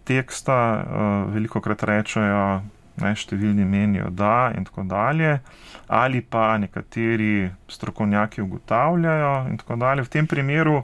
teksta 0.04 0.60
uh, 0.78 1.34
veliko 1.34 1.62
krat 1.62 1.84
rečejo, 1.84 2.62
ne, 3.02 3.14
številni 3.16 3.66
menijo, 3.66 4.10
da 4.10 4.52
in 4.58 4.66
tako 4.68 4.84
dalje, 4.90 5.40
ali 5.88 6.22
pa 6.22 6.58
nekateri 6.58 7.50
strokovnjaki 7.70 8.42
ugotavljajo 8.42 9.34
in 9.52 9.58
tako 9.62 9.78
dalje. 9.82 10.06
V 10.08 10.14
tem 10.18 10.28
primeru, 10.28 10.82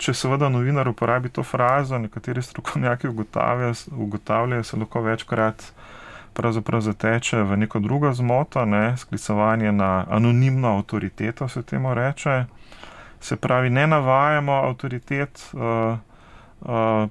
če 0.00 0.14
seveda 0.14 0.48
novinar 0.48 0.88
uporabi 0.88 1.32
to 1.32 1.44
frazo, 1.44 1.98
nekateri 1.98 2.42
strokovnjaki 2.42 3.08
ugotavljajo, 3.08 3.74
ugotavljajo 4.06 4.64
se 4.64 4.80
lahko 4.80 5.02
večkrat 5.08 5.70
pravzaprav 6.32 6.80
zateče 6.80 7.42
v 7.42 7.56
neko 7.56 7.80
drugo 7.82 8.12
zmoto, 8.12 8.64
ne, 8.64 8.96
sklicovanje 8.96 9.72
na 9.72 10.04
anonimno 10.10 10.76
avtoriteto, 10.78 11.48
se 11.48 11.62
temu 11.62 11.94
reče. 11.94 12.44
Se 13.20 13.36
pravi, 13.36 13.70
ne 13.70 13.86
navajamo 13.86 14.52
avtoritet 14.52 15.42
uh, 15.52 15.98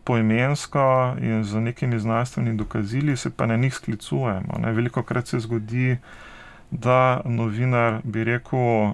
poimensko 0.04 1.16
in 1.22 1.44
z 1.44 1.60
nekimi 1.60 2.00
znanstvenimi 2.00 2.58
dokazili, 2.58 3.18
se 3.18 3.30
pa 3.30 3.46
na 3.46 3.56
njih 3.56 3.74
sklicujemo. 3.74 4.60
Ne. 4.60 4.72
Veliko 4.72 5.04
krat 5.04 5.28
se 5.28 5.40
zgodi, 5.40 5.98
da 6.72 7.22
novinar 7.26 8.02
bi 8.04 8.24
rekel, 8.24 8.60
uh, 8.60 8.94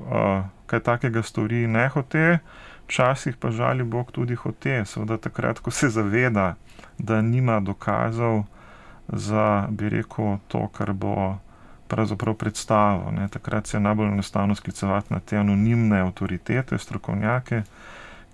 kaj 0.65 0.79
takega 0.79 1.23
stori 1.23 1.67
ne 1.67 1.87
hote, 1.87 2.39
včasih 2.87 3.35
pa 3.35 3.51
žali 3.51 3.83
Bog 3.83 4.11
tudi 4.11 4.35
hote, 4.35 4.85
seveda 4.85 5.17
takrat, 5.17 5.59
ko 5.59 5.71
se 5.71 5.89
zaveda, 5.89 6.55
da 6.97 7.21
nima 7.21 7.59
dokazov, 7.59 8.43
za, 9.07 9.67
bi 9.69 9.89
rekel, 9.89 10.37
to, 10.47 10.67
kar 10.67 10.93
bo 10.93 11.37
pravzaprav 11.87 12.33
predstavo. 12.33 13.11
Ne. 13.11 13.27
Takrat 13.27 13.67
se 13.67 13.77
je 13.77 13.81
najbolj 13.81 14.07
enostavno 14.07 14.55
sklicevati 14.55 15.13
na 15.13 15.19
te 15.19 15.37
anonimne 15.37 15.99
avtoritete, 15.99 16.77
strokovnjake, 16.77 17.61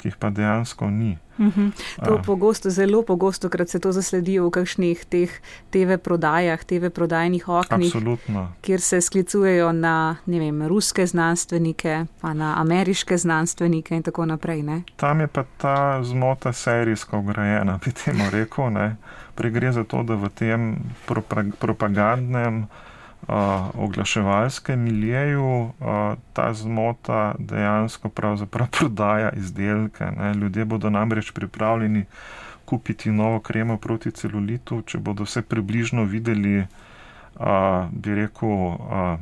ki 0.01 0.09
jih 0.09 0.17
pa 0.17 0.31
dejansko 0.33 0.89
ni. 0.89 1.13
Uhum. 1.37 1.71
To 2.05 2.13
je 2.13 2.23
pogosto, 2.25 2.69
zelo 2.69 3.01
pogosto, 3.05 3.49
krat 3.49 3.69
se 3.69 3.79
to 3.79 3.91
zasledi 3.91 4.39
v 4.39 4.49
kakšnih 4.53 5.05
teh 5.09 5.31
TV 5.73 5.97
prodajah, 5.97 6.63
TV 6.63 6.89
prodajnih 6.89 7.47
oknih, 7.49 7.95
Absolutno. 7.95 8.51
kjer 8.61 8.81
se 8.81 9.01
sklicujejo 9.01 9.71
na 9.71 10.17
vem, 10.25 10.61
ruske 10.67 11.07
znanstvenike, 11.07 12.05
pa 12.21 12.33
na 12.33 12.53
ameriške 12.61 13.17
znanstvenike 13.17 13.95
in 13.95 14.03
tako 14.03 14.25
naprej. 14.25 14.61
Ne? 14.63 14.81
Tam 14.95 15.21
je 15.21 15.27
pa 15.27 15.45
ta 15.57 16.03
zmota 16.03 16.53
serijsko 16.53 17.19
ugrajena, 17.19 17.79
bi 17.85 17.91
temu 17.91 18.29
rekel. 18.29 18.69
Ne? 18.69 18.95
Prej 19.35 19.51
gre 19.51 19.71
za 19.71 19.83
to, 19.83 20.03
da 20.03 20.15
v 20.15 20.29
tem 20.29 20.75
propagandnem 21.59 22.65
uh, 22.67 22.90
oglaševalskem 23.73 24.79
miljeju 24.79 25.61
uh, 25.61 25.71
ta 26.33 26.53
zmota 26.53 27.35
dejansko 27.39 28.09
prodaja 28.77 29.29
izdelke. 29.31 30.05
Ne. 30.17 30.33
Ljudje 30.33 30.65
bodo 30.65 30.89
namreč 30.89 31.31
pripravljeni 31.31 32.05
kupiti 32.65 33.11
novo 33.11 33.39
kremo 33.39 33.77
proti 33.77 34.11
celulitu, 34.11 34.81
če 34.81 34.97
bodo 34.97 35.23
vse 35.23 35.41
približno 35.41 36.03
videli, 36.03 36.59
uh, 36.59 37.45
bi 37.91 38.15
rekel, 38.15 38.49
uh, 38.49 39.19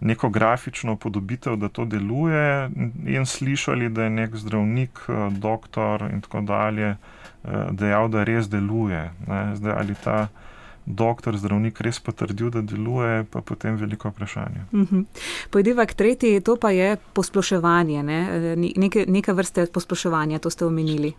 neko 0.00 0.28
grafično 0.30 0.96
podobitev, 0.96 1.56
da 1.56 1.68
to 1.68 1.84
deluje, 1.84 2.70
in 3.06 3.26
slišali, 3.26 3.88
da 3.88 4.04
je 4.04 4.10
nek 4.10 4.36
zdravnik, 4.36 5.00
uh, 5.08 5.32
doktor 5.32 6.08
in 6.12 6.20
tako 6.20 6.40
dalje 6.40 6.96
dejal, 7.70 8.08
da 8.08 8.22
res 8.22 8.46
deluje. 8.46 9.10
Zdaj 9.54 9.72
ali 9.78 9.94
ta 10.04 10.28
doktor, 10.86 11.36
zdravnik 11.36 11.80
res 11.80 12.00
potrdil, 12.00 12.50
da 12.50 12.60
deluje, 12.60 13.24
pa 13.30 13.40
potem 13.40 13.76
veliko 13.76 14.08
vprašanje. 14.08 14.64
Uh 14.72 14.80
-huh. 14.80 15.04
Pojdeva 15.50 15.86
k 15.86 15.94
tretji, 15.94 16.40
to 16.40 16.56
pa 16.56 16.70
je 16.70 16.96
posploševanje, 17.12 18.02
ne? 18.02 18.56
Neke, 18.56 19.04
neka 19.08 19.32
vrste 19.32 19.66
posploševanja, 19.66 20.38
to 20.38 20.50
ste 20.50 20.66
omenili. 20.66 21.12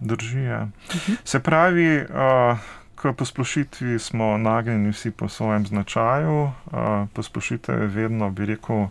Drži. 0.00 0.42
Ja. 0.42 0.62
Uh 0.62 0.94
-huh. 0.94 1.16
Se 1.24 1.40
pravi, 1.40 2.00
uh, 2.00 2.58
k 2.94 3.12
posplošitvi 3.12 3.98
smo 3.98 4.38
nagnjeni 4.38 4.90
vsi 4.90 5.10
po 5.10 5.28
svojem 5.28 5.66
značaju. 5.66 6.42
Uh, 6.42 7.08
posplošitev 7.12 7.80
je 7.80 7.86
vedno, 7.86 8.30
bi 8.30 8.46
rekel, 8.46 8.86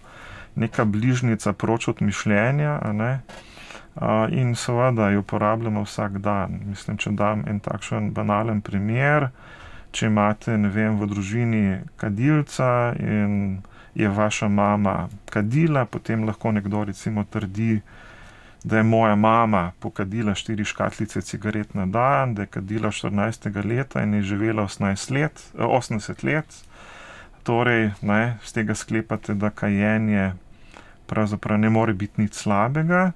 neka 0.56 0.86
bližnica 0.86 1.54
proč 1.54 1.88
od 1.88 2.02
mišljenja. 2.02 2.80
Uh, 2.84 4.34
in 4.34 4.56
seveda 4.56 5.10
jo 5.10 5.20
uporabljamo 5.20 5.84
vsak 5.84 6.18
dan. 6.18 6.60
Mislim, 6.66 6.98
če 6.98 7.12
dam 7.12 7.44
en 7.48 7.60
takšen 7.60 8.12
banalen 8.12 8.62
primer, 8.62 9.30
če 9.96 10.10
imate 10.12 10.58
vem, 10.58 10.98
v 11.00 11.08
družini 11.08 11.64
kadilca 11.96 12.94
in 13.00 13.62
je 13.96 14.10
vaša 14.12 14.50
mama 14.52 15.08
kadila, 15.32 15.86
potem 15.88 16.26
lahko 16.28 16.52
nekdo 16.52 16.84
recimo 16.84 17.24
trdi, 17.24 17.80
da 18.66 18.78
je 18.78 18.84
moja 18.84 19.16
mama 19.16 19.72
pokadila 19.80 20.36
štiri 20.36 20.66
škatlice 20.66 21.22
cigaret 21.22 21.74
na 21.74 21.86
dan, 21.86 22.34
da 22.36 22.44
je 22.44 22.52
kadila 22.58 22.92
14. 22.92 23.66
leta 23.66 24.04
in 24.04 24.14
je 24.20 24.22
živela 24.22 24.64
18 24.64 25.12
let. 25.16 25.44
80 25.54 26.24
let. 26.26 26.46
Torej, 27.44 27.92
ne, 28.02 28.38
z 28.44 28.54
tega 28.58 28.76
sklepate, 28.76 29.34
da 29.34 29.50
kajenje 29.50 30.34
pravzaprav 31.06 31.60
ne 31.60 31.70
more 31.70 31.94
biti 31.94 32.22
nič 32.22 32.34
slabega. 32.34 33.12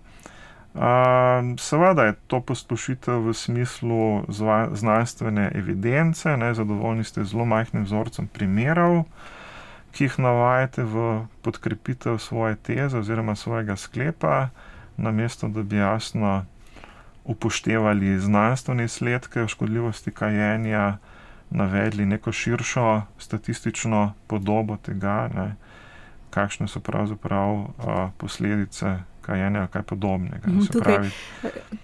Seveda 1.57 2.03
je 2.03 2.13
to 2.27 2.41
poslušitev 2.41 3.25
v 3.25 3.33
smislu 3.33 4.23
zva, 4.29 4.69
znanstvene 4.73 5.51
evidence, 5.55 6.38
ne, 6.38 6.53
zadovoljni 6.53 7.03
ste 7.03 7.25
zelo 7.25 7.45
majhnim 7.45 7.83
vzorcem 7.83 8.27
primerov, 8.27 9.03
ki 9.91 10.05
jih 10.05 10.19
navajate 10.19 10.85
v 10.85 11.25
podkrepitev 11.41 12.21
svoje 12.21 12.55
teze 12.55 12.97
oziroma 12.97 13.35
svojega 13.35 13.75
sklepa, 13.75 14.49
namesto 14.97 15.47
da 15.47 15.63
bi 15.63 15.81
jasno 15.81 16.45
upoštevali 17.25 18.19
znanstvene 18.19 18.85
izsledke 18.85 19.41
o 19.41 19.47
škodljivosti 19.47 20.11
kajenja, 20.11 20.97
navedli 21.49 22.05
neko 22.05 22.31
širšo 22.31 23.01
statistično 23.17 24.13
podobo 24.27 24.77
tega, 24.77 25.29
ne, 25.35 25.55
kakšne 26.29 26.67
so 26.67 26.79
pravzaprav 26.79 27.53
uh, 27.53 27.69
posledice 28.17 28.97
kajenja 29.21 29.59
ali 29.59 29.67
kaj 29.67 29.83
podobnega. 29.83 30.47
Mhm, 30.47 30.65
tukaj, 30.71 31.09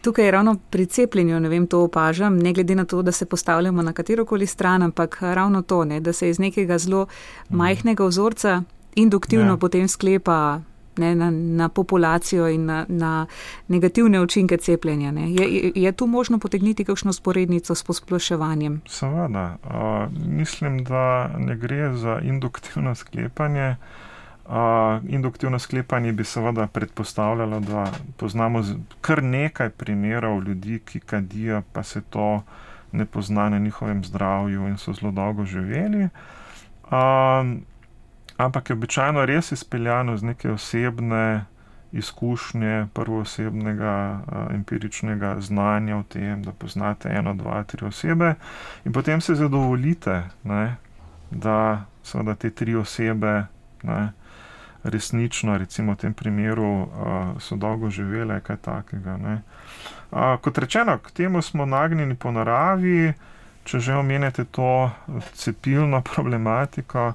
tukaj 0.01 0.25
je 0.25 0.31
ravno 0.31 0.55
pri 0.69 0.85
cepljenju, 0.85 1.39
ne 1.39 1.49
vem, 1.49 1.67
to 1.67 1.83
opažam, 1.83 2.37
ne 2.37 2.53
glede 2.53 2.75
na 2.75 2.85
to, 2.85 3.01
da 3.01 3.11
se 3.11 3.25
postavljamo 3.25 3.81
na 3.81 3.93
katerokoli 3.93 4.47
stran, 4.47 4.83
ampak 4.83 5.17
ravno 5.21 5.61
to, 5.61 5.85
ne, 5.85 5.99
da 5.99 6.13
se 6.13 6.29
iz 6.29 6.39
nekega 6.39 6.77
zelo 6.77 7.05
mhm. 7.49 7.57
majhnega 7.57 8.05
vzorca 8.05 8.61
induktivno 8.95 9.53
ja. 9.53 9.57
potem 9.57 9.87
sklepa. 9.87 10.61
Ne, 10.97 11.15
na, 11.15 11.27
na 11.31 11.69
populacijo 11.69 12.47
in 12.47 12.65
na, 12.65 12.85
na 12.87 13.25
negativne 13.67 14.21
učinke 14.21 14.57
cepljenja. 14.57 15.11
Je, 15.11 15.71
je 15.75 15.91
tu 15.91 16.07
možno 16.07 16.39
potegniti 16.39 16.85
kakšno 16.85 17.13
sporednico 17.13 17.75
s 17.75 17.83
posploševanjem? 17.83 18.81
Seveda. 18.87 19.57
Uh, 19.63 19.71
mislim, 20.27 20.83
da 20.83 21.27
ne 21.37 21.55
gre 21.55 21.97
za 21.97 22.19
induktivno 22.23 22.95
sklepanje, 22.95 23.69
uh, 23.69 24.14
induktivno 25.07 25.59
sklepanje 25.59 26.11
bi 26.11 26.23
seveda 26.23 26.67
predpostavljalo, 26.67 27.59
da 27.59 27.91
poznamo 28.17 28.63
kar 29.01 29.23
nekaj 29.23 29.69
primerov 29.69 30.43
ljudi, 30.43 30.79
ki 30.85 30.99
kadijo, 30.99 31.61
pa 31.73 31.83
se 31.83 32.01
to 32.01 32.43
ne 32.91 33.05
pozna 33.05 33.49
na 33.49 33.57
njihovem 33.57 34.03
zdravju 34.03 34.67
in 34.67 34.77
so 34.77 34.93
zelo 34.93 35.11
dolgo 35.11 35.45
živeli. 35.45 36.09
Um, 36.91 37.61
ampak 38.37 38.69
je 38.69 38.73
običajno 38.73 39.25
res 39.25 39.51
izpeljano 39.51 40.17
z 40.17 40.23
neke 40.23 40.51
osebne 40.51 41.45
izkušnje, 41.91 42.87
prvoosebnega 42.93 44.19
uh, 44.27 44.55
empiričnega 44.55 45.35
znanja 45.39 45.97
o 45.97 46.03
tem, 46.03 46.43
da 46.43 46.51
poznate 46.51 47.09
eno, 47.09 47.33
dva, 47.33 47.63
tri 47.63 47.85
osebe 47.85 48.35
in 48.85 48.93
potem 48.93 49.21
se 49.21 49.35
zadovoljite, 49.35 50.23
ne, 50.43 50.75
da 51.31 51.85
seveda 52.03 52.35
te 52.35 52.49
tri 52.49 52.75
osebe. 52.75 53.43
Ne, 53.83 54.11
resnično, 54.85 55.57
recimo 55.57 55.93
v 55.93 56.05
tem 56.05 56.13
primeru, 56.13 56.71
uh, 56.85 56.87
so 57.41 57.57
dolgo 57.57 57.89
živele, 57.89 58.39
kaj 58.45 58.57
takega. 58.61 59.17
Uh, 59.17 60.37
kot 60.41 60.57
rečeno, 60.57 60.97
k 60.97 61.11
temu 61.11 61.41
smo 61.41 61.65
nagnjeni 61.65 62.15
po 62.15 62.31
naravi, 62.31 63.13
če 63.65 63.79
že 63.79 63.97
omenjate 63.97 64.45
to 64.45 64.91
cepilno 65.33 66.01
problematiko. 66.13 67.13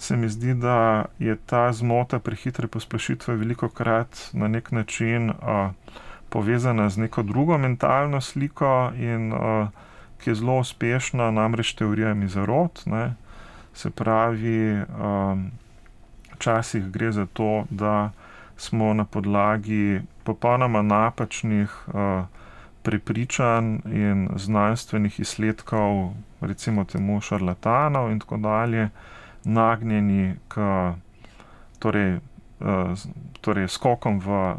Se 0.00 0.16
mi 0.16 0.28
zdi, 0.28 0.54
da 0.56 1.04
je 1.18 1.36
ta 1.36 1.68
zmota 1.72 2.18
prehitre 2.18 2.66
posplošitve 2.66 3.36
veliko 3.36 3.68
krat 3.68 4.30
na 4.32 4.48
nek 4.48 4.72
način 4.72 5.30
uh, 5.30 5.70
povezana 6.28 6.88
z 6.88 7.04
neko 7.04 7.22
drugo 7.22 7.58
mentalno 7.58 8.20
sliko 8.20 8.92
in 8.96 9.32
uh, 9.32 9.68
ki 10.20 10.30
je 10.30 10.34
zelo 10.34 10.58
uspešna, 10.60 11.30
namreč 11.30 11.72
teorijami 11.74 12.28
zarod. 12.28 12.82
Ne? 12.86 13.14
Se 13.74 13.90
pravi, 13.90 14.84
um, 15.00 15.50
včasih 16.40 16.88
gre 16.88 17.12
za 17.12 17.26
to, 17.26 17.64
da 17.70 18.10
smo 18.56 18.94
na 18.96 19.04
podlagi 19.04 20.00
popolnoma 20.24 20.82
napačnih 20.82 21.68
uh, 21.92 22.24
prepričanj 22.82 23.78
in 23.84 24.28
znanstvenih 24.36 25.20
izsledkov, 25.20 26.14
recimo 26.40 26.84
temu 26.84 27.20
šarlatanov 27.20 28.10
in 28.10 28.20
tako 28.20 28.36
dalje, 28.36 28.88
nagnjeni 29.44 30.36
k 30.48 30.56
torej, 31.78 32.18
torej 33.40 33.68
skokom 33.68 34.20
v, 34.20 34.56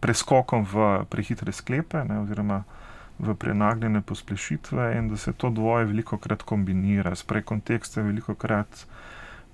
preskokom 0.00 0.66
v 0.66 1.04
prehitre 1.10 1.52
sklepe, 1.52 2.04
ne, 2.04 2.20
oziroma 2.22 2.62
v 3.18 3.34
prenagljene 3.34 4.02
pospešitve, 4.02 4.92
in 4.98 5.08
da 5.08 5.16
se 5.16 5.32
to 5.32 5.50
dvoje 5.50 5.84
veliko 5.84 6.18
krat 6.18 6.42
kombinira, 6.42 7.14
sprej 7.14 7.42
kontekste 7.42 8.02
veliko 8.02 8.34
krat 8.34 8.86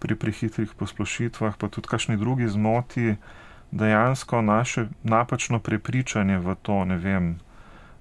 pri 0.03 0.19
prehitrih 0.19 0.75
posplošitvah, 0.75 1.55
pa 1.55 1.71
tudi 1.71 1.87
kakšni 1.87 2.19
drugi 2.19 2.51
zmoti, 2.51 3.15
dejansko 3.71 4.43
naše 4.43 4.89
napačno 5.07 5.63
prepričanje 5.63 6.39
v 6.39 6.57
to, 6.63 6.83
vem, 6.99 7.39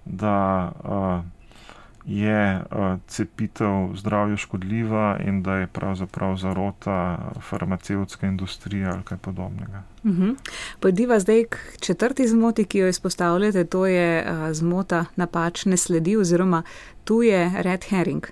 da 0.06 0.72
uh, 0.84 1.22
je 2.06 2.58
uh, 2.58 3.00
cepitev 3.08 3.96
zdravju 3.96 4.38
škodljiva 4.38 5.20
in 5.26 5.44
da 5.44 5.56
je 5.56 5.68
pravzaprav 5.68 6.36
zarota 6.36 7.18
farmacevtske 7.42 8.28
industrije 8.28 8.88
ali 8.88 9.04
kaj 9.04 9.18
podobnega. 9.18 9.84
Uh 10.04 10.12
-huh. 10.12 10.36
Pojdiva 10.80 11.20
zdaj 11.20 11.44
k 11.50 11.58
četrti 11.80 12.28
zmoti, 12.28 12.66
ki 12.66 12.78
jo 12.78 12.88
izpostavljate, 12.88 13.66
to 13.66 13.86
je 13.86 14.26
uh, 14.26 14.52
zmota 14.52 15.06
napačne 15.16 15.78
sledi 15.78 16.18
oziroma 16.18 16.64
tu 17.04 17.22
je 17.22 17.52
red 17.58 17.86
herring. 17.90 18.28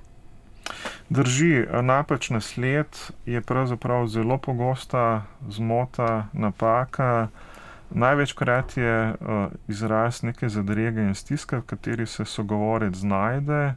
Drži, 1.09 1.65
napačna 1.81 2.41
sled 2.41 2.87
je 3.25 3.41
pravzaprav 3.41 4.07
zelo 4.07 4.37
pogosta 4.37 5.23
zmota, 5.49 6.25
napaka. 6.33 7.27
Največkrat 7.89 8.77
je 8.77 9.09
uh, 9.09 9.47
izraz 9.67 10.23
neke 10.23 10.49
zadrege 10.49 11.01
in 11.01 11.15
stiske, 11.15 11.57
v 11.57 11.65
kateri 11.65 12.05
se 12.05 12.25
sogovorec 12.25 12.95
znajde, 12.95 13.73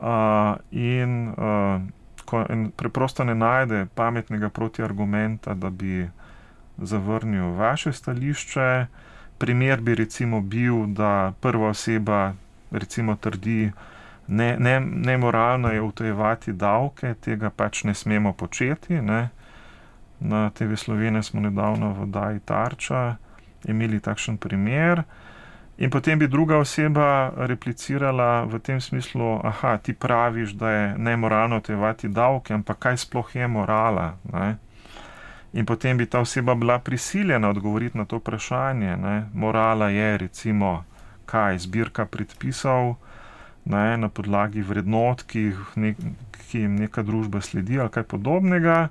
uh, 0.00 0.56
in, 0.70 1.28
uh, 1.28 1.80
ko, 2.24 2.44
in 2.52 2.70
preprosto 2.76 3.24
ne 3.24 3.34
najde 3.34 3.86
pametnega 3.94 4.48
protiargumenta, 4.48 5.54
da 5.54 5.70
bi 5.70 6.10
zavrnil 6.78 7.56
vaše 7.56 7.92
stališče. 7.92 8.86
Primer 9.38 9.80
bi 9.80 9.94
recimo 9.94 10.40
bil, 10.40 10.86
da 10.86 11.32
prva 11.40 11.68
oseba 11.68 12.32
recimo 12.70 13.16
trdi, 13.16 13.72
da 13.72 13.99
ne, 14.30 14.56
ne, 14.58 14.80
ne 14.80 15.16
moralno 15.18 15.68
je 15.68 15.82
utajevati 15.82 16.52
davke, 16.52 17.14
tega 17.14 17.50
pač 17.50 17.84
ne 17.84 17.94
smemo 17.94 18.32
početi. 18.32 19.00
Ne. 19.02 19.28
Na 20.20 20.50
TV 20.50 20.76
Slovenije 20.76 21.22
smo 21.22 21.40
nedavno 21.40 21.92
v 21.92 22.06
Daji 22.06 22.40
Tarča 22.44 23.16
imeli 23.64 24.00
takšen 24.00 24.36
primer. 24.36 25.02
In 25.80 25.90
potem 25.90 26.18
bi 26.18 26.28
druga 26.28 26.58
oseba 26.60 27.32
replicirala 27.36 28.44
v 28.44 28.58
tem 28.60 28.80
smislu, 28.80 29.40
aha, 29.44 29.78
ti 29.78 29.94
praviš, 29.94 30.52
da 30.52 30.70
je 30.70 30.98
ne 30.98 31.16
moralno 31.16 31.56
utajevati 31.56 32.08
davke, 32.08 32.54
ampak 32.54 32.78
kaj 32.78 32.96
sploh 32.96 33.34
je 33.34 33.48
morala. 33.48 34.14
Ne. 34.32 34.56
In 35.52 35.66
potem 35.66 35.96
bi 35.96 36.06
ta 36.06 36.20
oseba 36.20 36.54
bila 36.54 36.78
prisiljena 36.78 37.48
odgovoriti 37.48 37.98
na 37.98 38.04
to 38.04 38.16
vprašanje. 38.16 38.96
Ne. 38.96 39.24
Morala 39.34 39.88
je 39.88 40.18
recimo 40.18 40.84
kaj, 41.26 41.58
zbirka 41.58 42.06
predpisov, 42.06 42.94
ne, 43.70 43.96
na 43.96 44.08
podlagi 44.08 44.62
vrednot, 44.66 45.22
ki, 45.30 45.50
ne, 45.76 45.94
ki 46.48 46.66
jim 46.66 46.76
neka 46.80 47.04
družba 47.06 47.42
sledi 47.44 47.80
ali 47.80 47.92
kaj 47.94 48.08
podobnega. 48.10 48.82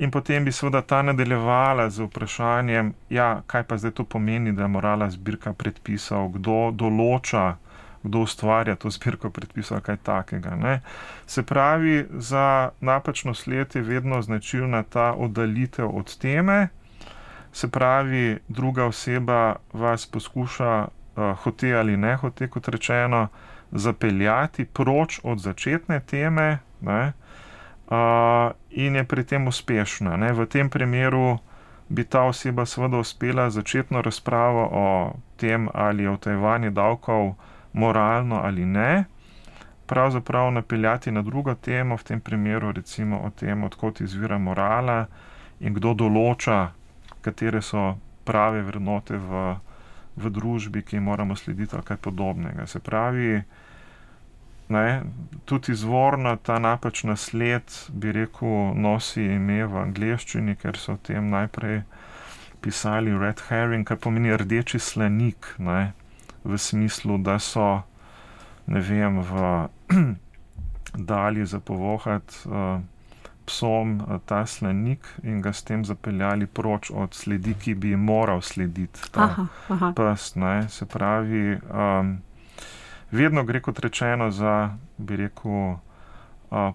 In 0.00 0.10
potem 0.10 0.44
bi 0.44 0.52
seveda 0.52 0.80
ta 0.82 1.02
nadaljevala 1.04 1.90
z 1.92 2.06
vprašanjem, 2.06 2.94
ja, 3.12 3.42
kaj 3.46 3.66
pa 3.68 3.76
zdaj 3.76 3.98
to 3.98 4.04
pomeni, 4.08 4.52
da 4.56 4.64
je 4.64 4.72
morala 4.72 5.10
zbirka 5.12 5.52
predpisov, 5.52 6.30
kdo 6.38 6.70
določa, 6.72 7.58
kdo 8.02 8.22
ustvarja 8.24 8.78
to 8.80 8.88
zbirko 8.88 9.28
predpisov, 9.30 9.82
kaj 9.84 9.98
takega. 10.06 10.54
Ne. 10.56 10.78
Se 11.28 11.44
pravi, 11.44 12.06
za 12.16 12.70
napačno 12.80 13.34
sled 13.36 13.76
je 13.76 13.82
vedno 13.84 14.22
značilna 14.22 14.82
ta 14.82 15.12
oddaljitev 15.12 15.92
od 15.92 16.16
teme, 16.16 16.68
se 17.52 17.68
pravi, 17.68 18.38
druga 18.48 18.84
oseba 18.84 19.56
vas 19.72 20.06
poskuša, 20.06 20.72
uh, 20.86 21.36
hote 21.44 21.74
ali 21.74 21.96
ne 21.96 22.16
hote, 22.16 22.48
kot 22.48 22.68
rečeno, 22.68 23.26
zapeljati 23.72 24.64
proč 24.64 25.20
od 25.22 25.38
začetne 25.38 26.00
teme 26.00 26.58
ne, 26.80 27.12
uh, 27.86 28.50
in 28.70 28.96
je 28.96 29.04
pri 29.04 29.24
tem 29.24 29.48
uspešna. 29.48 30.16
Ne. 30.16 30.32
V 30.32 30.46
tem 30.46 30.70
primeru 30.70 31.38
bi 31.88 32.04
ta 32.04 32.22
oseba 32.22 32.66
seveda 32.66 32.98
uspela 32.98 33.50
začetno 33.50 34.02
razpravo 34.02 34.68
o 34.72 35.12
tem, 35.36 35.68
ali 35.74 36.02
je 36.02 36.10
utajevanje 36.10 36.70
davkov 36.70 37.34
moralno 37.72 38.40
ali 38.44 38.66
ne, 38.66 39.04
pravzaprav 39.86 40.52
napeljati 40.52 41.10
na 41.10 41.22
drugo 41.22 41.54
temo, 41.54 41.96
v 41.96 42.04
tem 42.04 42.20
primeru 42.20 42.72
recimo 42.72 43.18
o 43.18 43.30
tem, 43.30 43.64
odkot 43.64 44.00
izvira 44.00 44.38
morala 44.38 45.06
in 45.60 45.74
kdo 45.74 45.94
določa, 45.94 46.70
katere 47.20 47.62
so 47.62 47.98
prave 48.24 48.62
vrednote 48.62 49.18
v 49.18 49.56
v 50.16 50.30
družbi, 50.30 50.82
ki 50.82 51.00
moramo 51.00 51.36
slediti, 51.36 51.74
ali 51.76 51.86
kaj 51.86 51.96
podobnega. 51.96 52.66
Se 52.66 52.80
pravi, 52.80 53.42
ne, 54.70 55.02
tudi 55.44 55.72
izvorna 55.72 56.36
ta 56.36 56.58
napačna 56.58 57.16
sled, 57.16 57.74
bi 57.88 58.12
rekel, 58.12 58.74
nosi 58.74 59.24
ime 59.24 59.64
v 59.66 59.82
angleščini, 59.84 60.56
ker 60.56 60.78
so 60.78 60.96
o 60.96 61.02
tem 61.02 61.30
najprej 61.30 61.82
pisali 62.60 63.12
red 63.16 63.42
herring, 63.48 63.86
kar 63.88 63.98
pomeni 63.98 64.36
rdeči 64.36 64.78
slenik, 64.78 65.54
ne, 65.58 65.92
v 66.44 66.58
smislu, 66.58 67.18
da 67.18 67.38
so, 67.38 67.82
ne 68.66 68.80
vem, 68.80 69.20
v 69.20 69.50
dalji 71.12 71.46
za 71.46 71.60
povohat. 71.60 72.40
Uh, 72.46 72.80
psom 73.50 73.98
eh, 74.00 74.18
ta 74.26 74.46
slenik 74.46 75.06
in 75.22 75.42
ga 75.42 75.52
s 75.52 75.62
tem 75.66 75.84
zapeljali 75.84 76.46
proč 76.46 76.90
od 76.94 77.14
sledi, 77.14 77.54
ki 77.54 77.74
bi 77.74 77.96
moral 77.96 78.42
slediti 78.42 79.10
ta 79.10 79.26
aha, 79.26 79.46
aha. 79.68 79.92
pes. 79.96 80.34
Ne? 80.34 80.68
Se 80.68 80.86
pravi, 80.86 81.58
um, 81.58 82.18
vedno 83.10 83.44
gre 83.44 83.60
kot 83.60 83.78
rečeno 83.78 84.30
za, 84.30 84.76
bi 84.98 85.16
rekel, 85.16 85.50
uh, 85.50 85.78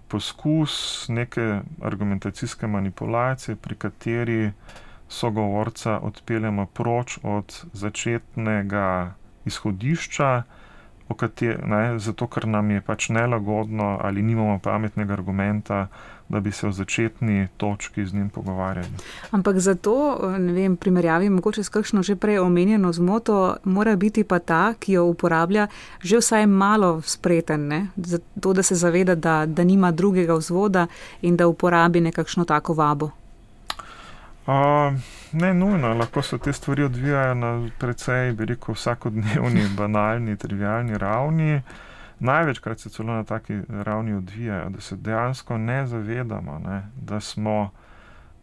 poskus 0.08 1.06
neke 1.08 1.60
argumentacijske 1.82 2.66
manipulacije, 2.66 3.56
pri 3.56 3.74
kateri 3.74 4.52
sogovorca 5.08 5.98
odpeljemo 5.98 6.66
proč 6.66 7.18
od 7.22 7.64
začetnega 7.72 9.14
izhodišča. 9.44 10.42
Kater, 11.14 11.60
ne, 11.66 11.98
zato, 11.98 12.26
ker 12.26 12.48
nam 12.50 12.70
je 12.70 12.80
pač 12.80 13.08
nelagodno 13.14 13.98
ali 14.02 14.22
nimamo 14.22 14.58
pametnega 14.58 15.12
argumenta, 15.12 15.86
da 16.28 16.40
bi 16.40 16.50
se 16.52 16.66
v 16.66 16.72
začetni 16.72 17.48
točki 17.56 18.06
z 18.06 18.14
njim 18.14 18.28
pogovarjali. 18.30 18.88
Ampak 19.30 19.58
za 19.58 19.74
to, 19.74 20.18
ne 20.38 20.52
vem, 20.52 20.76
primerjavi 20.76 21.30
mogoče 21.30 21.62
s 21.64 21.68
kakšno 21.68 22.02
že 22.02 22.16
prej 22.16 22.38
omenjeno 22.38 22.92
zmoto, 22.92 23.56
mora 23.64 23.96
biti 23.96 24.24
pa 24.24 24.38
ta, 24.38 24.74
ki 24.74 24.92
jo 24.92 25.04
uporablja, 25.04 25.68
že 26.02 26.18
vsaj 26.18 26.46
malo 26.46 27.00
spreten, 27.02 27.68
ne? 27.68 27.86
zato 27.96 28.52
da 28.52 28.62
se 28.62 28.74
zaveda, 28.74 29.14
da, 29.14 29.46
da 29.46 29.64
nima 29.64 29.92
drugega 29.92 30.34
vzvoda 30.34 30.86
in 31.22 31.36
da 31.36 31.46
uporabi 31.46 32.00
nekakšno 32.00 32.44
tako 32.44 32.74
vabo. 32.74 33.10
Uh, 34.46 34.94
ne, 35.32 35.54
nujno, 35.54 35.94
lahko 35.94 36.22
se 36.22 36.38
te 36.38 36.52
stvari 36.52 36.82
odvijajo 36.82 37.34
na 37.34 37.68
precej, 37.78 38.32
bi 38.32 38.44
rekel, 38.44 38.74
vsakodnevni, 38.74 39.64
banalni, 39.78 40.36
trivialni 40.36 40.98
ravni. 40.98 41.62
Največkrat 42.18 42.80
se 42.80 42.90
celo 42.90 43.12
na 43.12 43.24
taki 43.24 43.58
ravni 43.68 44.14
odvijajo, 44.14 44.70
da 44.70 44.80
se 44.80 44.96
dejansko 44.96 45.58
ne 45.58 45.86
zavedamo, 45.86 46.58
ne, 46.58 46.82
da 46.96 47.20
smo 47.20 47.70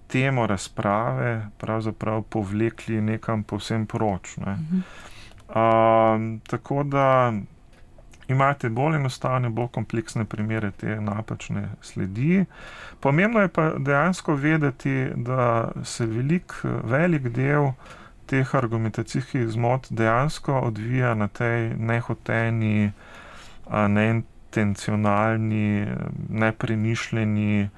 temo 0.07 0.47
razprave 0.47 1.47
pravzaprav 1.57 2.21
povlekli 2.21 3.01
nekam 3.01 3.43
povsem 3.43 3.85
proč. 3.85 4.37
Ne. 4.37 4.57
Uh, 5.49 5.55
tako 6.47 6.83
da 6.83 7.33
imate 8.33 8.69
bolj 8.69 8.97
enostavne, 8.97 9.49
bolj 9.49 9.69
kompleksne 9.77 10.25
primere 10.25 10.71
te 10.71 10.97
napačne 11.01 11.67
sledi. 11.81 12.45
Pomembno 12.99 13.41
je 13.41 13.47
pa 13.47 13.69
dejansko 13.77 14.35
vedeti, 14.35 15.09
da 15.15 15.71
se 15.83 16.05
velik, 16.05 16.53
velik 16.83 17.29
del 17.35 17.71
teh 18.25 18.55
argumentacijskih 18.55 19.47
zmot 19.47 19.87
dejansko 19.89 20.59
odvija 20.59 21.15
na 21.15 21.27
tej 21.27 21.73
nehoteni, 21.77 22.91
neintencionalni, 23.69 25.87
nepremišljeni, 26.29 27.69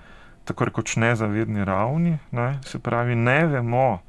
tako 0.46 0.65
rekoč 0.65 0.96
nezavedni 0.96 1.65
ravni. 1.65 2.18
Ne? 2.32 2.60
Se 2.65 2.80
pravi, 2.80 3.15
ne 3.15 3.46
vemo, 3.46 4.00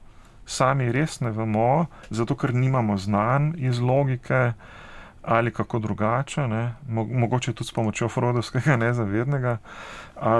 sami 0.46 0.92
res 0.92 1.20
ne 1.20 1.30
vemo, 1.30 1.86
zato 2.10 2.36
ker 2.36 2.54
nimamo 2.54 2.96
znanj 2.96 3.52
iz 3.56 3.80
logike 3.80 4.52
ali 5.26 5.50
kako 5.50 5.78
drugače, 5.78 6.48
ne? 6.48 6.74
mogoče 6.88 7.52
tudi 7.52 7.68
s 7.68 7.72
pomočjo 7.72 8.08
Frodovskega 8.08 8.76
nezavednega, 8.76 9.58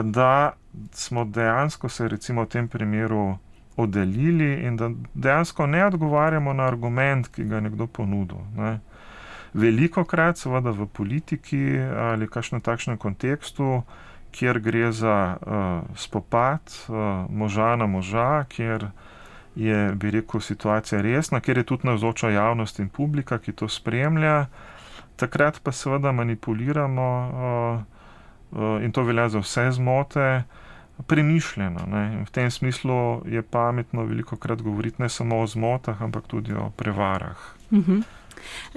da 0.03 0.53
smo 0.93 1.25
dejansko 1.25 1.89
se 1.89 2.09
recimo 2.09 2.43
v 2.43 2.47
tem 2.47 2.69
primeru. 2.69 3.39
Odelili 3.77 4.55
in 4.65 4.77
da 4.77 4.89
dejansko 5.15 5.67
ne 5.67 5.83
odgovarjamo 5.87 6.53
na 6.53 6.65
argument, 6.65 7.29
ki 7.29 7.45
ga 7.45 7.55
je 7.55 7.61
nekdo 7.61 7.87
ponudil. 7.87 8.39
Ne. 8.57 8.79
Veliko 9.53 10.05
krat, 10.05 10.39
seveda 10.39 10.73
v 10.73 10.87
politiki 10.87 11.77
ali 11.81 12.29
kakšnem 12.29 12.61
takšnem 12.65 12.97
kontekstu, 12.97 13.83
kjer 14.33 14.61
gre 14.65 14.93
za 14.93 15.37
uh, 15.37 15.85
spopad 15.97 16.61
uh, 16.89 17.29
moža 17.29 17.77
na 17.77 17.87
moža, 17.87 18.45
kjer 18.49 18.89
je, 19.57 19.93
bi 19.95 20.11
rekel, 20.11 20.41
situacija 20.41 21.01
resna, 21.03 21.41
kjer 21.41 21.59
je 21.59 21.65
tudi 21.65 21.87
navzoča 21.87 22.31
javnost 22.31 22.79
in 22.79 22.89
publika, 22.89 23.39
ki 23.39 23.53
to 23.53 23.69
spremlja. 23.69 24.47
Takrat 25.17 25.61
pa 25.63 25.73
seveda 25.73 26.13
manipuliramo 26.13 27.07
uh, 27.33 28.59
uh, 28.59 28.85
in 28.85 28.93
to 28.93 29.03
velja 29.03 29.29
za 29.29 29.39
vse 29.39 29.71
zmote. 29.71 30.43
Premišljeno. 31.07 31.81
Ne. 31.87 32.25
V 32.25 32.31
tem 32.31 32.51
smislu 32.51 33.23
je 33.29 33.43
pametno 33.43 34.05
veliko 34.05 34.37
krat 34.37 34.63
govoriti 34.63 35.03
ne 35.03 35.09
samo 35.09 35.41
o 35.41 35.47
zmotah, 35.47 36.03
ampak 36.03 36.27
tudi 36.27 36.53
o 36.53 36.71
prevarah. 36.77 37.37
Uh 37.71 37.79
mhm. 37.79 37.93
-huh. 37.93 38.03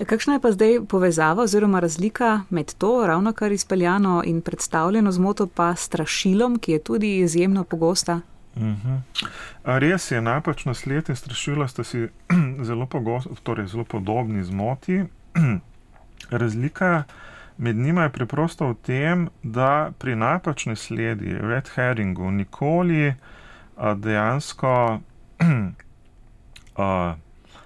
Kakšna 0.06 0.34
je 0.34 0.42
pa 0.42 0.52
zdaj 0.52 0.80
povezava 0.90 1.44
oziroma 1.44 1.80
razlika 1.80 2.42
med 2.50 2.74
to 2.74 3.08
ravno 3.08 3.34
kar 3.34 3.52
izpeljano 3.52 4.24
in 4.26 4.42
predstavljeno 4.42 5.12
zmoto 5.12 5.48
pa 5.48 5.76
strašilom, 5.76 6.60
ki 6.60 6.72
je 6.72 6.84
tudi 6.84 7.18
izjemno 7.18 7.64
pogosta? 7.64 8.22
Uh 8.56 8.62
mhm. 8.62 8.88
-huh. 8.88 9.28
Res 9.64 10.12
je, 10.12 10.22
napačno 10.22 10.74
sled 10.74 11.10
in 11.10 11.16
strašilo 11.16 11.68
sta 11.68 11.84
si 11.84 12.08
zelo, 12.68 12.86
pogost, 12.86 13.28
torej 13.44 13.68
zelo 13.68 13.84
podobni 13.84 14.44
zmoti. 14.44 15.04
Razlika 16.30 17.04
med 17.58 17.76
njima 17.76 18.04
je 18.04 18.10
preprosto 18.10 18.68
v 18.68 18.76
tem, 18.82 19.30
da 19.44 19.92
pri 20.00 20.16
napačni 20.16 20.76
sledi, 20.76 21.36
red 21.42 21.70
herringu, 21.76 22.32
nikoli 22.32 23.14
dejansko. 23.96 25.00
Uh, 26.80 27.12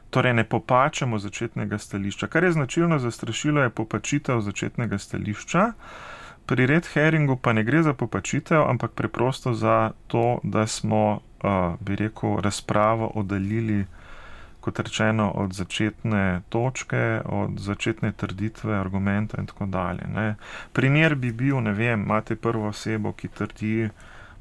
torej 0.09 0.33
ne 0.33 0.43
popačamo 0.43 1.19
začetnega 1.19 1.77
stališča. 1.77 2.27
Kar 2.27 2.43
je 2.43 2.51
značilno 2.51 2.99
za 2.99 3.11
strašilo, 3.11 3.61
je 3.61 3.69
popačitev 3.69 4.39
začetnega 4.41 4.97
stališča. 4.97 5.71
Pri 6.45 6.65
red 6.65 6.87
herringu 6.93 7.37
pa 7.37 7.53
ne 7.53 7.63
gre 7.63 7.83
za 7.83 7.93
popačitev, 7.93 8.63
ampak 8.69 8.91
preprosto 8.91 9.53
za 9.53 9.91
to, 10.07 10.39
da 10.43 10.67
smo, 10.67 11.19
uh, 11.43 11.75
bi 11.79 11.95
rekel, 11.95 12.39
razpravo 12.41 13.11
oddaljili, 13.15 13.85
kot 14.63 14.79
rečeno, 14.79 15.27
od 15.35 15.53
začetne 15.53 16.41
točke, 16.49 17.21
od 17.25 17.59
začetne 17.59 18.13
trditve, 18.15 18.75
argumenta 18.79 19.41
in 19.41 19.47
tako 19.51 19.67
dalje. 19.67 20.07
Ne. 20.07 20.35
Primer 20.71 21.15
bi 21.15 21.33
bil, 21.35 21.59
ne 21.61 21.73
vem, 21.75 22.05
imate 22.07 22.35
prvo 22.39 22.71
osebo, 22.71 23.11
ki 23.11 23.27
trdi, 23.27 23.89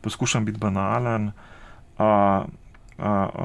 poskušam 0.01 0.47
biti 0.47 0.63
banalen. 0.63 1.33
Uh, 1.99 2.47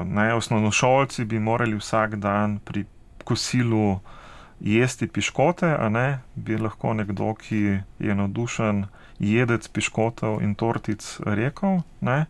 ne, 0.04 0.34
osnovnošolci 0.34 1.24
bi 1.24 1.38
morali 1.38 1.76
vsak 1.76 2.16
dan 2.22 2.58
pri 2.58 2.84
kosilu 3.24 4.00
jesti 4.60 5.08
piškote, 5.08 5.66
a 5.78 5.88
ne 5.88 6.20
bi 6.34 6.56
lahko 6.58 6.94
nekdo, 6.94 7.34
ki 7.34 7.80
je 7.98 8.14
navdušen, 8.14 8.86
jedec 9.18 9.68
piškotov 9.68 10.42
in 10.42 10.54
tortic 10.54 11.02
rekel. 11.26 11.82
Ne. 12.00 12.26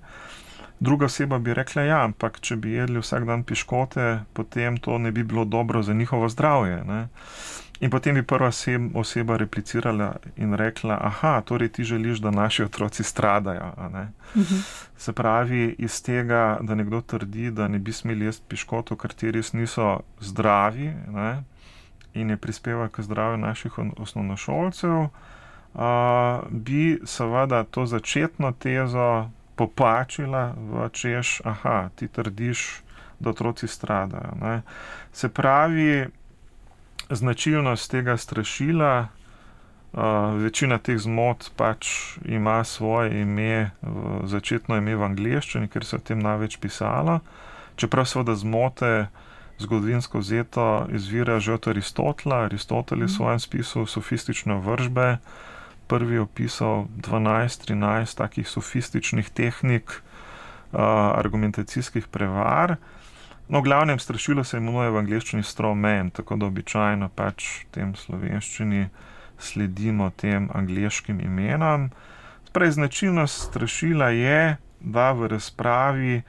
Druga 0.81 1.07
oseba 1.07 1.38
bi 1.38 1.55
rekla, 1.55 1.83
ja, 1.83 2.03
ampak 2.05 2.41
če 2.41 2.57
bi 2.57 2.73
jedli 2.73 3.01
vsak 3.03 3.27
dan 3.27 3.43
piškote, 3.43 4.21
potem 4.33 4.77
to 4.79 4.99
ne 4.99 5.11
bi 5.11 5.25
bilo 5.25 5.45
dobro 5.45 5.83
za 5.83 5.95
njihovo 5.95 6.29
zdravje. 6.29 6.85
Ne. 6.85 7.09
In 7.81 7.91
potem 7.91 8.14
bi 8.14 8.23
prva 8.23 8.51
oseba 8.95 9.37
replicirala 9.37 10.17
in 10.37 10.55
rekla: 10.55 10.99
Aha, 11.03 11.41
torej 11.41 11.69
ti 11.69 11.85
želiš, 11.85 12.19
da 12.19 12.31
naši 12.31 12.62
otroci 12.62 13.03
stradajo. 13.03 13.73
Uh 13.77 13.85
mhm. 13.85 14.07
-huh. 14.35 14.62
Se 14.97 15.12
pravi, 15.12 15.75
iz 15.79 16.03
tega, 16.03 16.59
da 16.61 16.75
nekdo 16.75 17.01
trdi, 17.01 17.51
da 17.51 17.69
ne 17.69 17.79
bi 17.79 17.93
smeli 17.93 18.25
jesti 18.25 18.45
piškotov, 18.49 18.97
ker 18.97 19.12
ti 19.12 19.31
res 19.31 19.53
niso 19.53 20.01
zdravi 20.21 20.93
ne? 21.09 21.43
in 22.14 22.31
je 22.31 22.37
prispeval 22.37 22.88
k 22.88 23.03
zdravju 23.03 23.37
naših 23.37 23.79
osnovnošolcev, 23.79 24.99
uh, 24.99 25.11
bi 26.51 27.01
seveda 27.05 27.64
to 27.64 27.87
začetno 27.87 28.53
tezo 28.53 29.31
popačila 29.59 30.55
v 30.55 30.87
češ, 30.94 31.40
aha, 31.44 31.90
ti 31.99 32.09
trdiš, 32.09 32.87
da 33.18 33.31
otroci 33.35 33.66
stradajo. 33.66 34.38
Ne? 34.40 34.62
Se 35.12 35.29
pravi, 35.29 36.07
značilnost 37.11 37.90
tega 37.90 38.16
strašila. 38.16 39.09
Uh, 39.88 40.37
večina 40.37 40.77
teh 40.79 40.99
zmot 41.01 41.49
pač 41.57 41.88
ima 42.25 42.61
svoje 42.64 43.23
ime, 43.23 43.71
uh, 43.83 44.21
začetno 44.29 44.77
ime 44.77 44.92
v 44.97 45.03
angleščini, 45.03 45.68
ker 45.73 45.85
se 45.85 45.97
o 45.97 45.99
tem 45.99 46.21
največ 46.21 46.59
pisalo. 46.61 47.21
Čeprav 47.81 48.05
seveda 48.05 48.37
zmote 48.37 49.09
zgodovinsko 49.59 50.21
vzeto 50.21 50.87
izvira 50.92 51.40
že 51.40 51.57
od 51.57 51.68
Aristotela. 51.73 52.44
Aristotel 52.44 53.01
je 53.01 53.09
v 53.09 53.16
svojem 53.16 53.40
spisu 53.40 53.87
sofistične 53.87 54.61
vržbe 54.61 55.18
prvi 55.88 56.18
opisal 56.18 56.87
12-13 57.01 58.16
takih 58.16 58.48
sofističnih 58.48 59.31
tehnik 59.31 59.90
uh, 60.72 60.81
argumentacijskih 61.16 62.07
prevar. 62.09 62.77
No, 63.48 63.62
glavnem 63.62 63.98
strašilo 63.98 64.44
se 64.44 64.57
imenuje 64.57 64.90
v 64.90 64.98
angleščini 64.98 65.42
stromen, 65.42 66.11
tako 66.11 66.37
da 66.37 66.46
običajno 66.46 67.09
pač 67.09 67.46
v 67.64 67.70
tem 67.72 67.94
slovenščini 67.96 68.88
sledimo 69.38 70.11
tem 70.11 70.51
angliškim 70.55 71.20
imenom. 71.20 71.88
Sprej 72.48 72.70
značilnost 72.77 73.48
strašila 73.48 74.11
je, 74.11 74.57
da 74.81 75.12
v 75.12 75.27
razpravi 75.33 76.22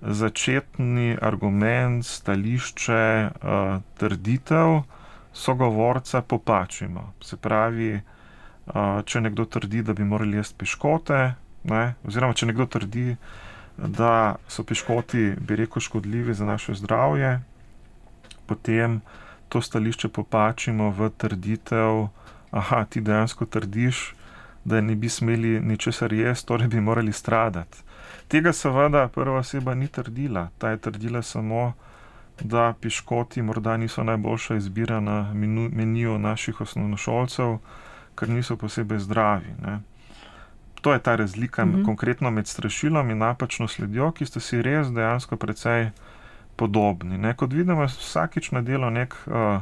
začetni 0.00 1.16
argument, 1.22 2.06
stališče, 2.06 3.30
uh, 3.30 3.80
trditev 3.98 4.82
sogovorca 5.32 6.22
popačimo. 6.22 7.12
Se 7.22 7.36
pravi, 7.36 8.00
uh, 8.74 9.00
če 9.04 9.20
nekdo 9.20 9.44
trdi, 9.44 9.82
da 9.82 9.94
bi 9.94 10.04
morali 10.04 10.36
jesti 10.36 10.58
piškote, 10.58 11.20
ne, 11.68 11.82
oziroma 12.06 12.36
če 12.36 12.50
nekdo 12.50 12.66
trdi, 12.66 13.16
da 13.78 14.36
so 14.48 14.64
piškoti, 14.66 15.34
bi 15.40 15.56
rekel, 15.56 15.82
škodljivi 15.82 16.34
za 16.34 16.46
naše 16.46 16.74
zdravje, 16.74 17.38
potem 18.46 19.00
to 19.48 19.62
stališče 19.62 20.08
popačimo 20.08 20.90
v 20.90 21.10
trditev, 21.16 22.08
aha, 22.50 22.84
ti 22.84 23.00
dejansko 23.00 23.46
trdiš, 23.46 24.14
da 24.64 24.80
ne 24.80 24.96
bi 24.96 25.08
smeli 25.08 25.60
ničesar 25.60 26.12
jesti, 26.12 26.46
torej 26.46 26.68
bi 26.68 26.80
morali 26.80 27.12
stradati. 27.12 27.84
Tega 28.28 28.52
seveda 28.52 29.08
prva 29.08 29.38
oseba 29.40 29.74
ni 29.74 29.88
trdila, 29.88 30.48
ta 30.58 30.70
je 30.70 30.78
trdila 30.78 31.22
samo, 31.22 31.72
da 32.40 32.74
piškoti 32.80 33.42
morda 33.42 33.76
niso 33.76 34.04
najboljša 34.04 34.56
izbira 34.56 35.00
na 35.00 35.32
meniju 35.34 36.18
naših 36.18 36.60
osnovnošolcev, 36.60 37.58
ker 38.18 38.28
niso 38.28 38.56
posebej 38.56 38.98
zdravi. 39.06 39.54
Ne 39.62 39.78
to 40.80 40.92
je 40.92 40.98
ta 40.98 41.16
razlika 41.16 41.64
mm 41.64 41.72
-hmm. 41.72 41.84
konkretno 41.84 42.30
med 42.30 42.46
strašilom 42.46 43.10
in 43.10 43.18
napačno 43.18 43.68
sledjo, 43.68 44.12
ki 44.12 44.26
sta 44.26 44.40
si 44.40 44.62
res 44.62 44.88
dejansko 44.88 45.36
precej 45.36 45.90
podobni. 46.56 47.18
Ne? 47.18 47.34
Kot 47.34 47.52
vidimo, 47.52 47.84
vsakič 47.84 48.50
na 48.50 48.60
delo 48.60 48.90
nek 48.90 49.14
uh, 49.26 49.60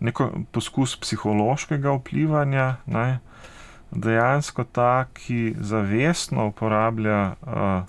neko 0.00 0.30
poskus 0.52 0.96
psihološkega 0.96 1.90
vplivanja, 1.90 2.76
ne? 2.86 3.18
dejansko 3.90 4.64
ta, 4.64 5.06
ki 5.14 5.54
zavestno 5.60 6.46
uporablja 6.46 7.34
uh, 7.42 7.82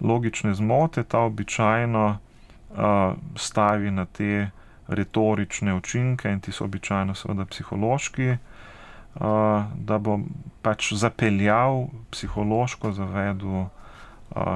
logične 0.00 0.54
zmote, 0.54 1.02
ta 1.02 1.18
običajno 1.18 2.18
uh, 2.70 2.78
stavi 3.36 3.90
na 3.90 4.04
te 4.04 4.50
retorične 4.88 5.74
učinke 5.74 6.32
in 6.32 6.40
ti 6.40 6.52
so 6.52 6.64
običajno 6.64 7.14
seveda 7.14 7.44
psihološki 7.44 8.36
da 9.74 9.98
bo 9.98 10.18
pač 10.62 10.92
zapeljal 10.92 11.86
psihološko 12.10 12.92
zavedu 12.92 13.66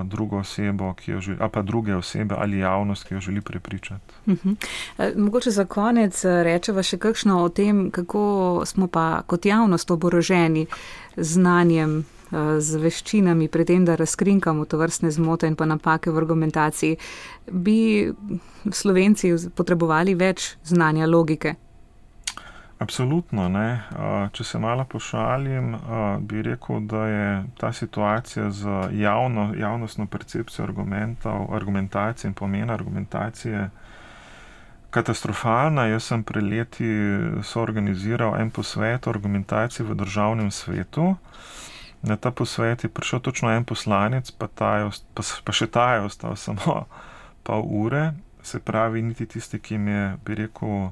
drugo 0.05 0.38
osebo, 0.38 0.95
želi, 1.07 1.37
ali 1.40 1.51
pa 1.53 1.62
druge 1.62 1.95
osebe 1.95 2.35
ali 2.38 2.59
javnost, 2.59 3.05
ki 3.05 3.14
jo 3.14 3.21
želi 3.21 3.40
prepričati. 3.40 4.14
Uh 4.27 4.33
mhm. 4.33 4.55
-huh. 4.99 5.19
Mogoče 5.19 5.51
za 5.51 5.64
konec 5.64 6.25
rečeva 6.25 6.83
še 6.83 6.99
kakšno 6.99 7.42
o 7.42 7.49
tem, 7.49 7.90
kako 7.90 8.62
smo 8.64 8.87
pa 8.87 9.23
kot 9.27 9.47
javnost 9.47 9.90
oboroženi 9.90 10.66
znanjem. 11.16 12.05
Z 12.59 12.77
veščinami, 12.77 13.49
pri 13.49 13.64
tem, 13.64 13.85
da 13.85 13.95
razkrinkamo 13.95 14.64
to 14.64 14.79
vrstne 14.79 15.11
zmote 15.11 15.47
in 15.47 15.55
pa 15.57 15.64
napake 15.64 16.11
v 16.11 16.16
argumentaciji, 16.16 16.97
bi 17.51 18.12
Slovenci 18.73 19.31
potrebovali 19.55 20.14
več 20.14 20.57
znanja 20.64 21.07
logike? 21.07 21.55
Absolutno. 22.79 23.49
Ne. 23.49 23.69
Če 24.37 24.45
se 24.45 24.59
malo 24.61 24.85
pošalim, 24.85 25.77
bi 26.29 26.43
rekel, 26.45 26.83
da 26.85 27.07
je 27.07 27.29
ta 27.57 27.73
situacija 27.73 28.51
z 28.51 28.69
javno, 28.93 29.55
javnostno 29.57 30.07
percepcijo 30.07 30.65
argumentov, 30.65 31.55
argumentacije 31.57 32.29
in 32.29 32.35
pomena 32.35 32.75
argumentacije 32.75 33.71
katastrofalna. 34.91 35.87
Jaz 35.87 36.11
sem 36.11 36.23
pred 36.25 36.45
leti 36.45 36.91
soorganiziral 37.43 38.37
en 38.41 38.51
posvet 38.51 39.07
o 39.07 39.11
argumentaciji 39.11 39.87
v 39.87 39.97
državnem 39.97 40.51
svetu. 40.51 41.15
Na 42.03 42.17
ta 42.17 42.31
posvet 42.31 42.85
je 42.85 42.93
prišel 42.93 43.21
točno 43.21 43.51
en 43.51 43.65
poslanec, 43.65 44.31
pa, 44.31 44.47
je, 44.77 44.91
pa, 45.15 45.23
pa 45.45 45.53
še 45.53 45.67
ta 45.67 45.95
je 45.95 46.07
ostal 46.07 46.37
samo 46.37 46.85
pol 47.43 47.65
ure, 47.65 48.12
se 48.43 48.61
pravi, 48.61 49.03
niti 49.03 49.27
tisti, 49.27 49.59
ki 49.59 49.79
mi 49.79 49.91
je, 49.91 50.07
bi 50.25 50.35
rekel, 50.35 50.91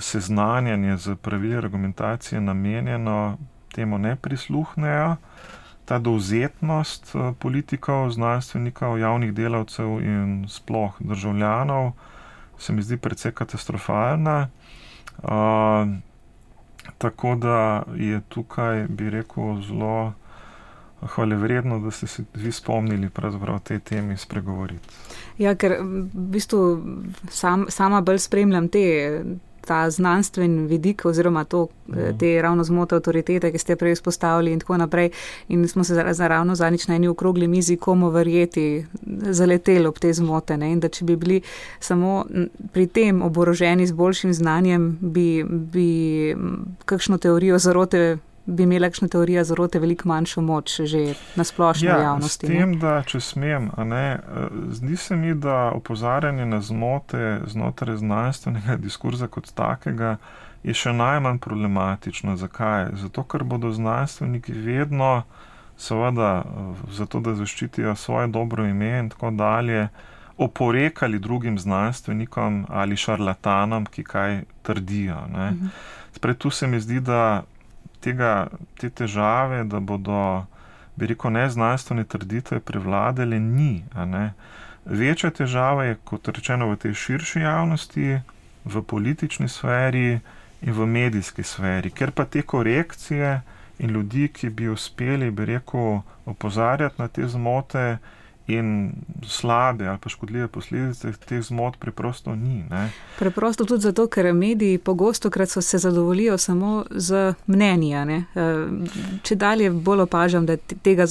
seznanjanje 0.00 0.96
z 0.96 1.14
pravili 1.14 1.56
argumentacije 1.56 2.40
namenjeno, 2.40 3.38
temu 3.74 3.98
ne 3.98 4.16
prisluhnejo. 4.16 5.16
Ta 5.84 5.98
dovzetnost 5.98 7.14
uh, 7.14 7.34
politikov, 7.38 8.10
znanstvenikov, 8.10 8.98
javnih 8.98 9.34
delavcev 9.34 10.00
in 10.02 10.46
sploh 10.48 10.96
državljanov 10.98 11.92
se 12.58 12.72
mi 12.72 12.82
zdi 12.82 12.96
precej 12.96 13.32
katastrofalna. 13.32 14.48
Uh, 15.22 15.88
tako 16.98 17.34
da 17.34 17.82
je 17.94 18.20
tukaj, 18.28 18.86
bi 18.88 19.10
rekel, 19.10 19.62
zelo 19.62 20.12
hvale 21.00 21.36
vredno, 21.36 21.78
da 21.80 21.90
ste 21.90 22.06
se 22.06 22.24
vi 22.34 22.52
spomnili 22.52 23.10
pravzaprav 23.10 23.60
te 23.60 23.78
temi 23.78 24.16
spregovoriti. 24.16 24.88
Ja, 25.38 25.54
ker 25.54 25.76
v 25.82 26.08
bistvu 26.12 26.60
sam, 27.30 27.66
sama 27.68 28.00
bolj 28.00 28.18
spremljam 28.18 28.68
te 28.68 28.86
ta 29.66 29.90
znanstven 29.90 30.66
vidik 30.66 31.04
oziroma 31.04 31.44
to, 31.44 31.66
mhm. 31.88 32.18
te 32.18 32.42
ravno 32.42 32.64
zmote 32.64 32.94
avtoritete, 32.94 33.50
ki 33.52 33.58
ste 33.58 33.76
prej 33.76 33.92
izpostavili 33.92 34.52
in 34.52 34.60
tako 34.60 34.76
naprej. 34.76 35.10
In 35.48 35.68
smo 35.68 35.84
se 35.84 36.04
ravno 36.28 36.54
zadnjič 36.54 36.86
na 36.88 36.94
eni 36.94 37.08
okrogli 37.08 37.48
mizi, 37.48 37.76
komu 37.76 38.10
verjeti, 38.10 38.86
zaleteli 39.30 39.86
ob 39.86 39.98
te 39.98 40.12
zmote. 40.12 40.56
Ne? 40.56 40.72
In 40.72 40.80
da 40.80 40.88
če 40.88 41.04
bi 41.04 41.16
bili 41.16 41.40
samo 41.80 42.24
pri 42.72 42.86
tem 42.86 43.22
oboroženi 43.22 43.86
z 43.86 43.92
boljšim 43.92 44.34
znanjem, 44.34 44.98
bi, 45.00 45.44
bi 45.48 46.36
kakšno 46.84 47.18
teorijo 47.18 47.58
zarote 47.58 48.18
bi 48.46 48.62
imela 48.62 48.88
kakšna 48.88 49.08
teorija 49.08 49.44
zarote 49.44 49.78
veliko 49.78 50.08
manjšo 50.08 50.40
moč 50.40 50.80
že 50.80 51.14
na 51.34 51.44
splošno 51.44 51.88
ja, 51.88 51.98
javnosti. 51.98 52.46
S 52.46 52.50
tem, 52.50 52.70
ne? 52.70 52.78
da 52.78 53.02
če 53.02 53.20
smem, 53.20 53.70
ne, 53.76 54.06
eh, 54.14 54.48
zdi 54.70 54.96
se 54.96 55.16
mi, 55.16 55.34
da 55.34 55.72
opozarjanje 55.74 56.46
na 56.46 56.60
zmote 56.60 57.40
znotraj 57.46 57.96
znanstvenega 57.96 58.76
diskurza 58.76 59.26
kot 59.26 59.50
takega 59.54 60.16
je 60.62 60.74
še 60.74 60.92
najmanj 60.92 61.38
problematično. 61.38 62.36
Zakaj? 62.36 62.90
Zato, 63.02 63.22
ker 63.22 63.44
bodo 63.44 63.70
znanstveniki 63.72 64.52
vedno, 64.52 65.22
seveda, 65.78 66.42
eh, 66.42 66.92
zato 66.92 67.20
da 67.20 67.34
zaščitijo 67.34 67.94
svoje 67.96 68.28
dobro 68.28 68.66
ime 68.66 68.98
in 68.98 69.10
tako 69.10 69.30
dalje, 69.30 69.88
oporekali 70.36 71.18
drugim 71.18 71.58
znanstvenikom 71.58 72.66
ali 72.68 72.96
šarlatanom, 72.96 73.86
ki 73.86 74.04
kaj 74.04 74.42
trdijo. 74.62 75.20
Mhm. 75.28 75.66
Spred 76.12 76.38
tu 76.38 76.50
se 76.50 76.66
mi 76.66 76.80
zdi, 76.80 77.00
da 77.00 77.42
tega, 78.06 78.32
te 78.78 78.90
težave, 78.90 79.64
da 79.66 79.80
bodo, 79.80 80.46
bi 80.96 81.10
rekel, 81.10 81.34
neznanstvene 81.34 82.06
trditve 82.08 82.60
prevladele, 82.60 83.40
ni. 83.42 83.82
Večja 84.86 85.32
težava 85.34 85.88
je, 85.88 85.98
kot 86.06 86.30
rečeno, 86.30 86.70
v 86.70 86.78
tej 86.86 86.94
širši 86.94 87.42
javnosti, 87.42 88.20
v 88.64 88.82
politični 88.82 89.48
sferi 89.50 90.20
in 90.62 90.72
v 90.72 90.86
medijski 90.86 91.42
sferi, 91.42 91.90
ker 91.90 92.10
pa 92.10 92.24
te 92.24 92.42
korekcije 92.42 93.40
in 93.78 93.90
ljudi, 93.90 94.28
ki 94.32 94.50
bi 94.50 94.68
uspeli, 94.72 95.30
bi 95.30 95.44
rekel, 95.52 96.00
opozarjati 96.26 97.02
na 97.02 97.08
te 97.08 97.26
zmote, 97.28 97.98
in 98.46 98.92
slabe 99.26 99.86
ali 99.86 99.98
pa 99.98 100.08
škodljive 100.08 100.48
posledice 100.48 101.12
teh 101.12 101.42
zmot 101.42 101.76
preprosto 101.76 102.34
ni. 102.34 102.64
Ne? 102.70 102.90
Preprosto 103.18 103.64
tudi 103.64 103.80
zato, 103.80 104.06
ker 104.06 104.32
mediji 104.32 104.78
pogosto 104.78 105.30
krat 105.30 105.48
so 105.48 105.62
se 105.62 105.78
zadovoljijo 105.78 106.38
samo 106.38 106.84
z 106.90 107.34
mnenja. 107.46 108.04
Ne? 108.04 108.24
Eh, 108.34 108.66
če 109.22 109.34
dalje 109.34 109.70
bolj 109.70 110.00
opažam, 110.00 110.46
da 110.46 110.56
tega 110.56 111.06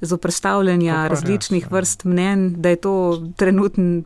zoprstavljanja 0.00 1.08
različnih 1.08 1.64
res, 1.64 1.72
vrst 1.72 2.04
mnen, 2.04 2.54
da 2.62 2.68
je 2.68 2.76
to 2.76 2.96
trenutni. 3.36 4.04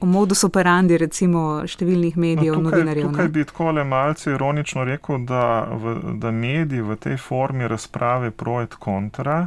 Modus 0.00 0.46
operandi, 0.46 0.96
recimo, 0.96 1.58
številnih 1.68 2.14
medijev, 2.16 2.54
no, 2.54 2.70
tukaj, 2.70 2.78
novinarjev. 2.78 3.10
Tukaj 3.10 3.26
ne? 3.26 3.32
bi 3.34 3.42
tako 3.44 3.66
le 3.76 3.82
malce 3.84 4.30
ironično 4.32 4.86
rekel, 4.88 5.18
da, 5.28 5.42
v, 5.68 5.92
da 6.22 6.30
mediji 6.32 6.80
v 6.80 6.96
tej 6.96 7.18
formi 7.20 7.68
razprave 7.68 8.30
pro 8.32 8.62
et 8.64 8.78
contra 8.80 9.42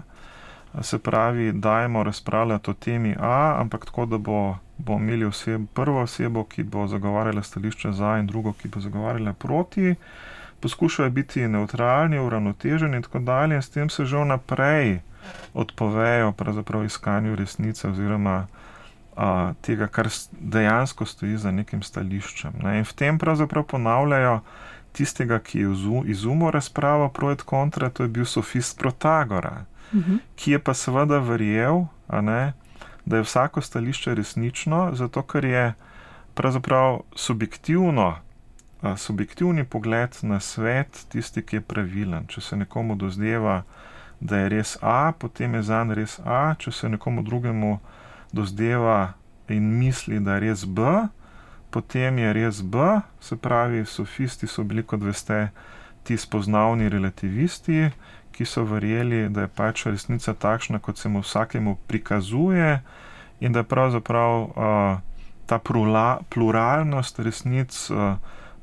se 0.81 0.99
pravi, 0.99 1.51
dajmo 1.51 2.03
razpravljati 2.03 2.71
o 2.71 2.73
temi 2.73 3.15
A, 3.19 3.55
ampak 3.59 3.85
tako, 3.85 4.05
da 4.05 4.17
bo, 4.17 4.55
bo 4.77 4.93
imeli 4.93 5.25
oseb, 5.25 5.61
prvo 5.73 6.01
osebo, 6.01 6.43
ki 6.43 6.63
bo 6.63 6.87
zagovarjala 6.87 7.43
stališče 7.43 7.91
za 7.91 8.17
in 8.17 8.27
drugo, 8.27 8.53
ki 8.53 8.67
bo 8.67 8.79
zagovarjala 8.79 9.33
proti, 9.33 9.95
poskušajo 10.59 11.09
biti 11.09 11.47
neutralni, 11.47 12.19
uravnoteženi 12.19 12.97
in 12.97 13.03
tako 13.03 13.19
dalje, 13.19 13.55
in 13.55 13.61
s 13.61 13.69
tem 13.69 13.89
se 13.89 14.05
že 14.05 14.17
vnaprej 14.17 14.99
odpovejo 15.53 16.31
pravzaprav 16.31 16.85
iskanju 16.85 17.35
resnice 17.35 17.89
oziroma 17.89 18.47
a, 19.15 19.53
tega, 19.61 19.87
kar 19.87 20.07
dejansko 20.31 21.05
stoji 21.05 21.37
za 21.37 21.51
nekim 21.51 21.83
stališčem. 21.83 22.53
Ne? 22.63 22.77
In 22.77 22.85
v 22.85 22.93
tem 22.93 23.19
pravzaprav 23.19 23.63
ponavljajo 23.63 24.39
tistega, 24.91 25.39
ki 25.39 25.59
je 25.59 25.75
izumil 26.05 26.51
razpravo 26.51 27.09
proti 27.09 27.43
kontra, 27.43 27.89
to 27.89 28.03
je 28.03 28.09
bil 28.09 28.25
sofist 28.25 28.79
Protagora 28.79 29.65
ki 30.35 30.51
je 30.51 30.59
pa 30.59 30.73
seveda 30.73 31.19
verjel, 31.19 31.85
ne, 32.21 32.53
da 33.05 33.17
je 33.17 33.23
vsako 33.23 33.61
stališče 33.61 34.15
resnično, 34.15 34.91
zato 34.95 35.21
ker 35.21 35.45
je 35.45 35.73
pravzaprav 36.33 37.01
subjektivno, 37.15 38.15
subjektivni 38.97 39.63
pogled 39.63 40.17
na 40.21 40.39
svet 40.39 41.05
tisti, 41.09 41.41
ki 41.41 41.55
je 41.55 41.61
pravilen. 41.61 42.27
Če 42.27 42.41
se 42.41 42.57
nekomu 42.57 42.95
dozdeva, 42.95 43.63
da 44.19 44.37
je 44.37 44.49
res 44.49 44.77
A, 44.81 45.13
potem 45.17 45.53
je 45.57 45.63
zanj 45.63 45.95
res 45.97 46.19
A, 46.25 46.55
če 46.59 46.71
se 46.71 46.89
nekomu 46.89 47.23
drugemu 47.23 47.79
dozdeva 48.31 49.13
in 49.49 49.73
misli, 49.79 50.19
da 50.19 50.37
je 50.37 50.39
res 50.47 50.65
B, 50.65 50.85
potem 51.71 52.19
je 52.19 52.33
res 52.33 52.61
B, 52.61 53.01
se 53.19 53.35
pravi, 53.35 53.85
sofisti 53.85 54.47
so 54.47 54.63
bili, 54.63 54.83
kot 54.83 55.03
veste, 55.03 55.49
ti 56.03 56.17
spoznavni 56.17 56.89
relativisti, 56.89 57.91
ki 58.41 58.45
so 58.45 58.63
verjeli, 58.65 59.29
da 59.29 59.45
je 59.45 59.53
pač 59.53 59.85
resnica 59.85 60.33
takšna, 60.33 60.79
kot 60.81 60.97
se 60.97 61.09
mu 61.09 61.21
vsakemu 61.21 61.75
prikazuje, 61.87 62.81
in 63.39 63.53
da 63.53 63.61
je 63.61 63.69
pravzaprav 63.69 64.41
uh, 64.41 64.97
ta 65.45 65.59
pluralnost 66.29 67.19
resnic 67.19 67.89
uh, 67.89 68.17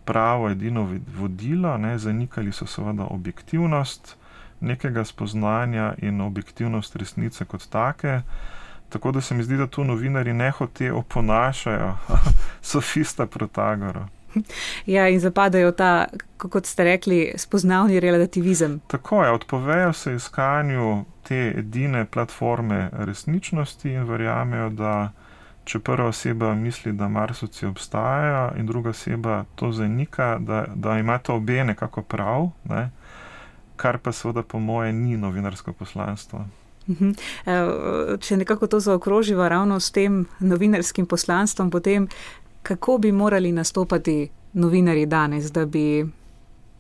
pravo 0.05 0.51
edino 0.51 0.89
vodilo, 1.15 1.77
ne, 1.79 1.99
zanikali 1.99 2.53
so 2.53 2.67
seveda 2.67 3.07
objektivnost 3.07 4.17
nekega 4.61 5.05
spoznanja 5.05 5.95
in 6.03 6.21
objektivnost 6.21 6.97
resnice 6.97 7.45
kot 7.45 7.69
take. 7.71 8.23
Tako 8.89 9.13
da 9.13 9.21
se 9.21 9.35
mi 9.35 9.47
zdi, 9.47 9.57
da 9.57 9.67
tu 9.67 9.85
novinari 9.85 10.33
ne 10.33 10.51
hote 10.51 10.93
oponašajo 10.93 11.95
sofista 12.73 13.27
Protagora. 13.27 14.09
Ja, 14.87 15.09
in 15.09 15.21
zapadajo 15.21 15.73
ta, 15.73 16.07
kot 16.37 16.67
ste 16.67 16.85
rekli, 16.85 17.33
spoznavni 17.37 18.01
relativizem. 18.01 18.81
Tako 18.87 19.25
je, 19.25 19.31
odpovejo 19.31 19.93
se 19.93 20.15
iskanju 20.15 21.05
te 21.29 21.55
edine 21.57 22.05
platforme 22.05 22.91
resničnosti 22.93 23.91
in 23.91 24.05
verjamejo, 24.05 24.71
da 24.71 25.13
če 25.65 25.79
prva 25.85 26.09
oseba 26.09 26.55
misli, 26.55 26.93
da 26.93 27.09
Marsovci 27.09 27.67
obstajajo, 27.67 28.53
in 28.57 28.67
druga 28.67 28.91
oseba 28.91 29.43
to 29.55 29.73
zanika, 29.73 30.39
da, 30.41 30.65
da 30.75 30.99
imate 30.99 31.33
obe 31.33 31.65
nekako 31.65 32.03
prav, 32.03 32.51
ne? 32.65 32.91
kar 33.77 33.99
pa 34.03 34.13
seveda 34.13 34.43
po 34.43 34.59
moje 34.59 34.93
ni 34.93 35.17
novinarsko 35.17 35.73
poslanstvo. 35.73 36.47
Mhm. 36.89 37.11
Če 38.21 38.37
nekako 38.37 38.67
to 38.67 38.81
zaokroživa 38.81 39.49
ravno 39.49 39.81
s 39.81 39.93
tem 39.93 40.25
novinarskim 40.41 41.07
poslanstvom, 41.07 41.71
potem 41.71 42.09
kako 42.69 42.99
bi 42.99 43.13
morali 43.13 43.53
nastopati 43.53 44.29
novinari 44.53 45.07
danes, 45.07 45.53
da 45.53 45.67
bi 45.67 46.07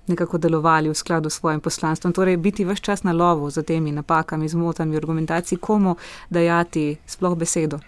nekako 0.06 0.38
delovali 0.38 0.88
v 0.88 0.94
skladu 0.94 1.30
s 1.30 1.38
svojim 1.38 1.60
poslanstvom, 1.60 2.12
torej 2.12 2.36
biti 2.36 2.64
vse 2.64 2.82
čas 2.82 3.02
na 3.02 3.12
lovu 3.12 3.50
za 3.50 3.62
temi 3.62 3.92
napakami, 3.92 4.48
zmotami, 4.48 4.96
argumentaciji, 4.96 5.58
komu 5.58 5.96
dajati 6.30 6.96
sploh 7.06 7.38
besedo. 7.38 7.78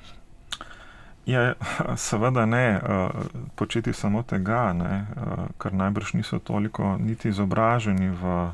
Ja, 1.26 1.52
seveda 1.96 2.46
ne 2.46 2.66
eh, 2.66 3.08
početi 3.54 3.92
samo 3.92 4.22
tega, 4.22 4.72
ne, 4.72 5.06
eh, 5.16 5.44
ker 5.58 5.72
najbrž 5.72 6.14
niso 6.14 6.38
toliko 6.38 6.96
niti 6.96 7.28
izobraženi 7.28 8.08
v, 8.10 8.50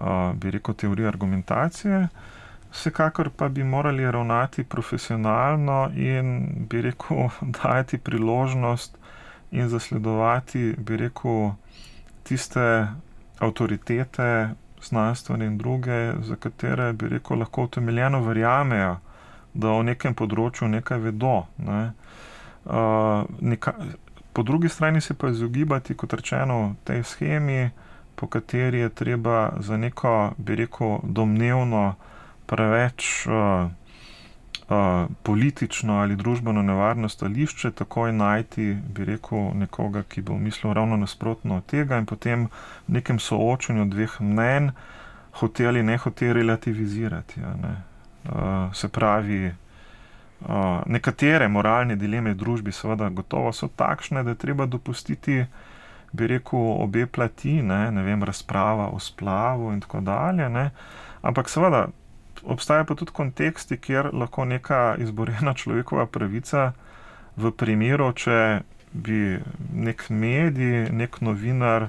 eh, 0.00 0.32
bi 0.34 0.50
rekel, 0.50 0.74
teoriji 0.74 1.06
argumentacije. 1.06 2.08
Vsekakor 2.74 3.30
pa 3.30 3.48
bi 3.48 3.64
morali 3.64 4.10
ravnati 4.10 4.64
profesionalno 4.64 5.90
in 5.94 6.48
bi 6.68 6.82
rekel, 6.82 7.28
dajati 7.62 7.98
priložnost 7.98 8.98
in 9.50 9.68
zasledovati, 9.68 10.74
bi 10.78 10.96
rekel, 10.96 11.50
tiste 12.22 12.86
avtoritete, 13.38 14.48
znanstvene 14.82 15.46
in 15.46 15.58
druge, 15.58 16.12
za 16.22 16.36
katere 16.36 16.92
bi 16.92 17.08
rekel, 17.08 17.38
lahko 17.38 17.62
utemeljeno 17.62 18.22
verjamejo, 18.22 18.96
da 19.54 19.70
o 19.70 19.82
nekem 19.82 20.14
področju 20.14 20.68
nekaj 20.68 20.98
vedo. 20.98 21.44
Ne. 21.58 21.92
Uh, 22.64 23.22
neka, 23.40 23.74
po 24.32 24.42
drugi 24.42 24.68
strani 24.68 25.00
se 25.00 25.14
pa 25.14 25.30
izogibati, 25.30 25.94
kot 25.94 26.12
rečeno, 26.12 26.74
tej 26.84 27.04
schemi, 27.06 27.70
po 28.14 28.26
kateri 28.26 28.82
je 28.82 28.88
treba 28.90 29.52
za 29.60 29.76
neko, 29.76 30.32
bi 30.38 30.58
rekel, 30.64 30.98
domnevno 31.04 31.94
preveč 32.46 33.26
uh, 33.26 33.70
uh, 34.68 35.10
politično 35.22 36.00
ali 36.00 36.16
družbeno 36.16 36.62
nevarno 36.62 37.08
stališče, 37.08 37.70
takoj 37.70 38.12
najti, 38.12 38.74
bi 38.74 39.04
rekel, 39.04 39.50
nekoga, 39.54 40.02
ki 40.02 40.22
bo 40.22 40.38
mislil 40.38 40.72
ravno 40.72 40.96
nasprotno 40.96 41.56
od 41.56 41.66
tega 41.66 41.98
in 41.98 42.06
potem 42.06 42.48
v 42.88 42.98
nekem 42.98 43.18
soočenju 43.18 43.84
dveh 43.84 44.20
mnen 44.20 44.70
hoteli 45.40 45.82
ne 45.82 45.98
hoteli 45.98 46.32
relativizirati. 46.32 47.40
Ne. 47.40 47.76
Uh, 48.24 48.74
se 48.74 48.88
pravi, 48.88 49.46
uh, 49.46 50.82
nekatere 50.86 51.48
moralne 51.48 51.96
dileme 51.96 52.32
v 52.32 52.38
družbi, 52.40 52.72
seveda, 52.72 53.08
gotovo 53.08 53.52
so 53.52 53.68
takšne, 53.68 54.22
da 54.24 54.34
treba 54.34 54.66
dopustiti, 54.66 55.44
bi 56.12 56.26
rekel, 56.26 56.60
obe 56.80 57.06
plati, 57.06 57.58
ne, 57.62 57.90
ne 57.90 58.02
vem, 58.02 58.22
razprava 58.22 58.88
o 58.88 58.98
splavu 58.98 59.72
in 59.72 59.80
tako 59.80 60.00
dalje. 60.00 60.48
Ne. 60.48 60.70
Ampak 61.22 61.50
seveda, 61.50 61.88
obstajajo 62.46 62.84
pa 62.84 62.94
tudi 62.94 63.12
konteksti, 63.12 63.76
kjer 63.76 64.10
lahko 64.12 64.44
neka 64.44 64.96
izborjena 64.98 65.54
človekova 65.54 66.06
pravica, 66.06 66.72
v 67.36 67.50
primeru, 67.50 68.12
če 68.14 68.62
bi 68.94 69.38
nek 69.74 70.06
medij, 70.10 70.90
nek 70.94 71.20
novinar, 71.20 71.88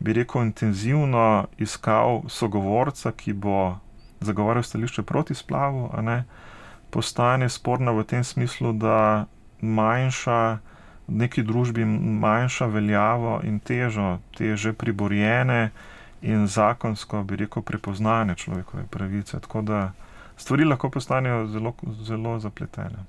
bi 0.00 0.12
rekel, 0.16 0.46
intenzivno 0.48 1.48
iskal 1.60 2.22
sogovorca, 2.32 3.12
ki 3.12 3.32
bo 3.32 3.76
zagovarjal 4.24 4.64
stališče 4.64 5.02
proti 5.02 5.34
splavu, 5.36 5.90
ne, 6.02 6.24
postane 6.90 7.48
sporna 7.48 7.92
v 7.92 8.04
tem 8.04 8.24
smislu, 8.24 8.72
da 8.72 9.26
manjša. 9.60 10.40
V 11.06 11.14
neki 11.22 11.44
družbi 11.46 11.84
manjša 11.86 12.66
veljavo 12.66 13.36
in 13.46 13.60
težo, 13.62 14.16
te 14.34 14.56
že 14.58 14.72
priborjene 14.74 15.70
in 16.22 16.46
zakonsko, 16.46 17.22
bi 17.22 17.36
rekel, 17.36 17.62
prepoznane 17.62 18.34
človekove 18.34 18.86
pravice. 18.90 19.40
Tako 19.40 19.62
da 19.62 19.92
stvari 20.36 20.64
lahko 20.64 20.90
postanejo 20.90 21.46
zelo, 21.46 21.74
zelo 22.02 22.38
zapletene. 22.38 23.06